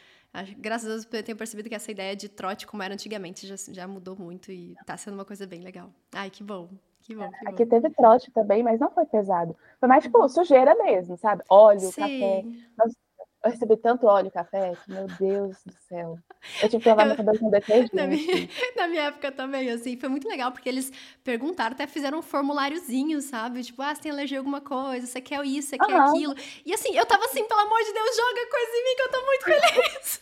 Graças 0.58 0.88
a 0.88 0.92
Deus 0.94 1.08
eu 1.12 1.24
tenho 1.24 1.38
percebido 1.38 1.70
que 1.70 1.76
essa 1.76 1.92
ideia 1.92 2.16
de 2.16 2.30
trote 2.30 2.66
como 2.66 2.82
era 2.82 2.94
antigamente 2.94 3.46
já, 3.46 3.56
já 3.70 3.88
mudou 3.88 4.16
muito 4.18 4.52
e 4.52 4.76
tá 4.86 4.96
sendo 4.96 5.16
uma 5.16 5.26
coisa 5.26 5.46
bem 5.46 5.62
legal. 5.62 5.90
Ai, 6.14 6.30
que 6.30 6.42
bom. 6.42 6.70
Que 7.02 7.14
bom, 7.14 7.30
que 7.30 7.48
Aqui 7.50 7.66
teve 7.66 7.90
trote 7.90 8.32
também, 8.32 8.64
mas 8.64 8.80
não 8.80 8.90
foi 8.90 9.06
pesado. 9.06 9.58
Foi 9.78 9.90
mais, 9.90 10.06
tipo, 10.06 10.28
sujeira 10.30 10.74
mesmo, 10.76 11.18
sabe? 11.18 11.44
Óleo, 11.50 11.92
Sim. 11.92 12.02
café. 12.02 12.46
Nós 12.78 12.94
eu 13.44 13.52
recebi 13.52 13.76
tanto 13.76 14.08
óleo 14.08 14.28
e 14.28 14.32
café 14.32 14.74
que, 14.84 14.92
meu 14.92 15.06
Deus 15.20 15.58
do 15.66 15.74
céu. 15.90 16.18
Eu 16.62 16.70
tive 16.70 16.82
que 16.82 16.90
lavar 16.90 17.08
meu 17.08 17.16
cabelo 17.18 17.40
com 17.40 17.50
detergente. 17.50 17.92
Na 17.96 18.08
minha, 18.08 18.50
na 18.78 18.88
minha 18.88 19.04
época 19.04 19.32
também, 19.32 19.70
assim, 19.70 19.98
foi 19.98 20.08
muito 20.08 20.28
legal, 20.30 20.52
porque 20.52 20.70
eles 20.70 20.92
perguntaram, 21.24 21.74
até 21.74 21.86
fizeram 21.86 22.20
um 22.20 22.22
formuláriozinho, 22.22 23.22
sabe? 23.22 23.62
Tipo, 23.64 23.82
ah, 23.82 23.94
você 23.94 24.02
tem 24.04 24.12
alergia 24.12 24.38
a 24.38 24.40
alguma 24.40 24.62
coisa, 24.62 25.06
você 25.06 25.20
quer 25.20 25.44
isso, 25.46 25.70
você 25.70 25.78
quer 25.78 25.94
aquilo. 25.94 26.34
E 26.66 26.74
assim, 26.74 26.96
eu 26.96 27.06
tava 27.06 27.26
assim, 27.26 27.46
pelo 27.46 27.60
amor 27.60 27.80
de 27.80 27.94
Deus, 27.94 28.16
joga 28.16 28.50
coisa 28.50 28.72
em 28.72 28.84
mim 28.84 28.96
que 28.96 29.02
eu 29.02 29.12
tô 29.12 29.26
muito 29.26 29.44
feliz. 29.44 30.22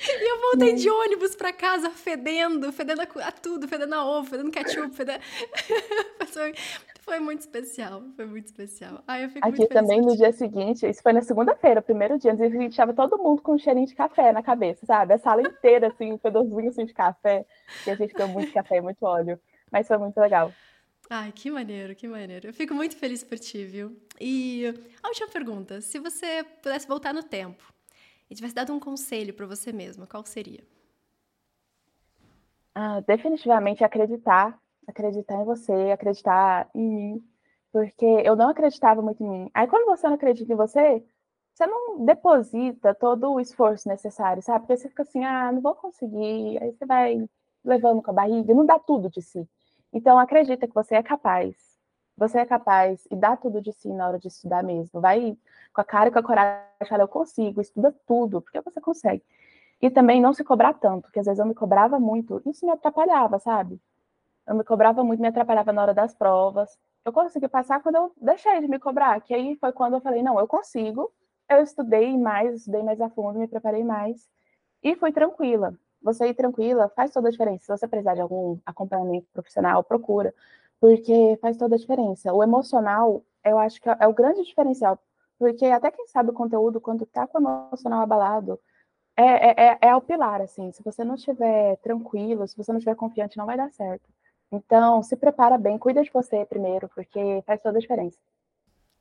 E 0.00 0.30
eu 0.30 0.40
voltei 0.40 0.74
de 0.74 0.88
ônibus 0.88 1.34
pra 1.34 1.52
casa 1.52 1.90
fedendo, 1.90 2.72
fedendo 2.72 3.02
a, 3.02 3.32
tudo, 3.32 3.66
fedendo 3.68 3.94
a 3.94 4.04
ovo, 4.04 4.30
fedendo 4.30 4.50
ketchup, 4.50 4.94
fedendo... 4.94 5.20
Foi 7.08 7.20
muito 7.20 7.40
especial, 7.40 8.02
foi 8.14 8.26
muito 8.26 8.44
especial. 8.44 9.02
Ai, 9.06 9.24
eu 9.24 9.30
fico 9.30 9.48
Aqui 9.48 9.66
também 9.66 10.02
no 10.02 10.14
dia 10.14 10.30
seguinte, 10.30 10.86
isso 10.86 11.02
foi 11.02 11.14
na 11.14 11.22
segunda-feira, 11.22 11.80
o 11.80 11.82
primeiro 11.82 12.18
dia, 12.18 12.32
a 12.32 12.36
gente 12.36 12.76
tava 12.76 12.92
todo 12.92 13.16
mundo 13.16 13.40
com 13.40 13.54
um 13.54 13.58
cheirinho 13.58 13.86
de 13.86 13.94
café 13.94 14.30
na 14.30 14.42
cabeça, 14.42 14.84
sabe? 14.84 15.14
A 15.14 15.18
sala 15.18 15.40
inteira, 15.40 15.88
assim, 15.88 16.12
um 16.12 16.18
pedacinho 16.18 16.68
assim, 16.68 16.84
de 16.84 16.92
café, 16.92 17.46
e 17.86 17.90
a 17.90 17.94
gente 17.94 18.12
deu 18.12 18.28
muito 18.28 18.52
café 18.52 18.76
e 18.76 18.80
muito 18.82 19.02
óleo. 19.06 19.40
Mas 19.72 19.88
foi 19.88 19.96
muito 19.96 20.20
legal. 20.20 20.52
Ai, 21.08 21.32
que 21.32 21.50
maneiro, 21.50 21.94
que 21.94 22.06
maneiro. 22.06 22.48
Eu 22.48 22.52
fico 22.52 22.74
muito 22.74 22.94
feliz 22.94 23.24
por 23.24 23.38
ti, 23.38 23.64
viu? 23.64 23.96
E 24.20 24.66
a 25.02 25.08
última 25.08 25.28
pergunta: 25.28 25.80
se 25.80 25.98
você 25.98 26.44
pudesse 26.62 26.86
voltar 26.86 27.14
no 27.14 27.22
tempo 27.22 27.72
e 28.30 28.34
tivesse 28.34 28.54
dado 28.54 28.72
um 28.72 28.80
conselho 28.80 29.34
para 29.34 29.46
você 29.46 29.72
mesma, 29.72 30.06
qual 30.06 30.24
seria? 30.24 30.62
Ah, 32.74 33.00
definitivamente 33.00 33.82
acreditar 33.82 34.60
acreditar 34.88 35.34
em 35.40 35.44
você, 35.44 35.72
acreditar 35.92 36.68
em 36.74 36.88
mim, 36.88 37.24
porque 37.72 38.06
eu 38.24 38.34
não 38.34 38.48
acreditava 38.48 39.02
muito 39.02 39.22
em 39.22 39.28
mim. 39.28 39.50
Aí 39.54 39.66
quando 39.68 39.86
você 39.86 40.06
não 40.06 40.14
acredita 40.14 40.52
em 40.52 40.56
você, 40.56 41.04
você 41.54 41.66
não 41.66 42.04
deposita 42.04 42.94
todo 42.94 43.32
o 43.32 43.40
esforço 43.40 43.88
necessário, 43.88 44.42
sabe? 44.42 44.60
Porque 44.60 44.76
você 44.76 44.88
fica 44.88 45.02
assim, 45.02 45.24
ah, 45.24 45.52
não 45.52 45.60
vou 45.60 45.74
conseguir, 45.74 46.58
aí 46.62 46.72
você 46.72 46.86
vai 46.86 47.28
levando 47.64 48.02
com 48.02 48.10
a 48.10 48.14
barriga, 48.14 48.54
não 48.54 48.64
dá 48.64 48.78
tudo 48.78 49.10
de 49.10 49.20
si. 49.20 49.46
Então 49.92 50.18
acredita 50.18 50.66
que 50.66 50.74
você 50.74 50.94
é 50.96 51.02
capaz. 51.02 51.67
Você 52.18 52.38
é 52.40 52.46
capaz 52.46 53.06
e 53.10 53.16
dá 53.16 53.36
tudo 53.36 53.62
de 53.62 53.72
si 53.72 53.88
na 53.88 54.08
hora 54.08 54.18
de 54.18 54.28
estudar 54.28 54.62
mesmo. 54.62 55.00
Vai 55.00 55.36
com 55.72 55.80
a 55.80 55.84
cara 55.84 56.08
e 56.10 56.12
com 56.12 56.18
a 56.18 56.22
coragem, 56.22 56.66
fala, 56.88 57.04
eu 57.04 57.08
consigo, 57.08 57.60
estuda 57.60 57.94
tudo, 58.06 58.42
porque 58.42 58.60
você 58.60 58.80
consegue. 58.80 59.22
E 59.80 59.90
também 59.90 60.20
não 60.20 60.34
se 60.34 60.44
cobrar 60.44 60.74
tanto, 60.74 61.02
porque 61.02 61.20
às 61.20 61.26
vezes 61.26 61.38
eu 61.38 61.46
me 61.46 61.54
cobrava 61.54 62.00
muito, 62.00 62.42
isso 62.46 62.66
me 62.66 62.72
atrapalhava, 62.72 63.38
sabe? 63.38 63.80
eu 64.48 64.54
me 64.54 64.64
cobrava 64.64 65.04
muito, 65.04 65.20
me 65.20 65.28
atrapalhava 65.28 65.72
na 65.72 65.82
hora 65.82 65.94
das 65.94 66.14
provas. 66.14 66.78
Eu 67.04 67.12
consegui 67.12 67.48
passar 67.48 67.82
quando 67.82 67.96
eu 67.96 68.12
deixei 68.16 68.60
de 68.60 68.68
me 68.68 68.78
cobrar, 68.78 69.20
que 69.20 69.34
aí 69.34 69.56
foi 69.56 69.72
quando 69.72 69.94
eu 69.94 70.00
falei, 70.00 70.22
não, 70.22 70.38
eu 70.40 70.48
consigo. 70.48 71.12
Eu 71.48 71.62
estudei 71.62 72.16
mais, 72.18 72.54
estudei 72.54 72.82
mais 72.82 73.00
a 73.00 73.10
fundo, 73.10 73.38
me 73.38 73.46
preparei 73.46 73.84
mais 73.84 74.28
e 74.82 74.96
fui 74.96 75.12
tranquila. 75.12 75.74
Você 76.02 76.28
ir 76.28 76.34
tranquila 76.34 76.88
faz 76.90 77.12
toda 77.12 77.28
a 77.28 77.30
diferença. 77.30 77.64
Se 77.64 77.78
você 77.78 77.88
precisar 77.88 78.14
de 78.14 78.20
algum 78.20 78.58
acompanhamento 78.64 79.26
profissional, 79.32 79.84
procura, 79.84 80.34
porque 80.80 81.38
faz 81.40 81.56
toda 81.56 81.74
a 81.76 81.78
diferença. 81.78 82.32
O 82.32 82.42
emocional, 82.42 83.24
eu 83.44 83.58
acho 83.58 83.80
que 83.80 83.88
é 83.88 84.06
o 84.06 84.14
grande 84.14 84.44
diferencial, 84.44 84.98
porque 85.38 85.66
até 85.66 85.90
quem 85.90 86.06
sabe 86.06 86.30
o 86.30 86.34
conteúdo, 86.34 86.80
quando 86.80 87.06
tá 87.06 87.26
com 87.26 87.38
o 87.38 87.68
emocional 87.68 88.02
abalado, 88.02 88.58
é, 89.16 89.22
é, 89.22 89.68
é, 89.72 89.78
é 89.88 89.96
o 89.96 90.00
pilar, 90.00 90.40
assim. 90.40 90.70
Se 90.72 90.82
você 90.82 91.02
não 91.04 91.16
estiver 91.16 91.76
tranquilo, 91.78 92.46
se 92.46 92.56
você 92.56 92.70
não 92.70 92.78
estiver 92.78 92.94
confiante, 92.94 93.36
não 93.36 93.46
vai 93.46 93.56
dar 93.56 93.70
certo. 93.72 94.08
Então, 94.50 95.02
se 95.02 95.16
prepara 95.16 95.58
bem, 95.58 95.76
cuida 95.76 96.02
de 96.02 96.10
você 96.10 96.46
primeiro, 96.46 96.88
porque 96.94 97.42
faz 97.44 97.60
toda 97.60 97.78
a 97.78 97.80
diferença. 97.80 98.18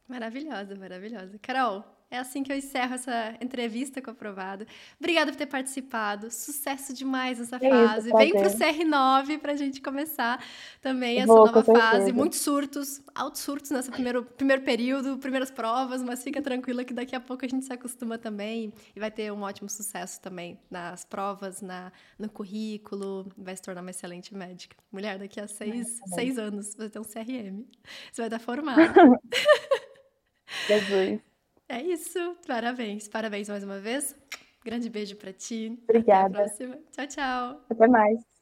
Maravilhosa, 0.08 0.76
maravilhosa. 0.76 1.38
Carol, 1.40 1.84
é 2.10 2.18
assim 2.18 2.42
que 2.42 2.52
eu 2.52 2.56
encerro 2.56 2.94
essa 2.94 3.36
entrevista 3.42 4.02
com 4.02 4.10
a 4.10 4.14
Aprovado. 4.14 4.66
Obrigada 5.00 5.32
por 5.32 5.38
ter 5.38 5.46
participado. 5.46 6.32
Sucesso 6.32 6.94
demais 6.94 7.38
nessa 7.38 7.58
é 7.58 7.70
fase. 7.70 8.08
Isso, 8.08 8.18
Vem 8.18 8.32
para 8.32 8.48
o 8.48 8.52
CR9 8.52 9.40
para 9.40 9.52
a 9.52 9.56
gente 9.56 9.82
começar 9.82 10.44
também 10.82 11.18
essa 11.18 11.28
Vou, 11.28 11.46
nova 11.46 11.64
fase. 11.64 12.12
Muitos 12.12 12.40
surtos, 12.40 13.02
altos 13.14 13.42
surtos 13.42 13.72
nesse 13.72 13.92
primeiro, 13.92 14.24
primeiro 14.24 14.64
período, 14.64 15.18
primeiras 15.18 15.52
provas, 15.52 16.02
mas 16.02 16.24
fica 16.24 16.42
tranquila 16.42 16.84
que 16.84 16.94
daqui 16.94 17.16
a 17.16 17.20
pouco 17.20 17.46
a 17.46 17.48
gente 17.48 17.66
se 17.66 17.74
acostuma 17.74 18.18
também 18.18 18.74
e 18.96 19.00
vai 19.00 19.12
ter 19.12 19.32
um 19.32 19.42
ótimo 19.42 19.70
sucesso 19.70 20.22
também 20.22 20.60
nas 20.72 21.04
provas, 21.04 21.62
na, 21.62 21.92
no 22.18 22.30
currículo, 22.30 23.30
vai 23.38 23.56
se 23.56 23.62
tornar 23.62 23.82
uma 23.82 23.92
excelente 23.92 24.34
médica. 24.34 24.76
Mulher, 24.92 25.20
daqui 25.20 25.40
a 25.40 25.48
seis, 25.48 26.00
é, 26.02 26.16
seis 26.16 26.38
anos, 26.38 26.68
você 26.68 26.78
vai 26.78 26.90
ter 26.90 27.00
um 27.00 27.04
CRM. 27.04 27.66
Você 28.12 28.22
vai 28.22 28.28
estar 28.28 28.40
formada. 28.40 28.94
Jesus. 30.68 31.37
É 31.70 31.82
isso. 31.82 32.38
Parabéns. 32.48 33.08
Parabéns 33.08 33.50
mais 33.50 33.64
uma 33.64 33.80
vez. 33.80 34.16
Grande 34.64 34.90
beijo 34.90 35.16
para 35.16 35.34
ti. 35.34 35.78
Obrigada. 35.84 36.26
Até 36.26 36.44
a 36.44 36.46
próxima. 36.46 36.80
Tchau, 36.92 37.08
tchau. 37.08 37.66
Até 37.70 37.88
mais. 37.88 38.37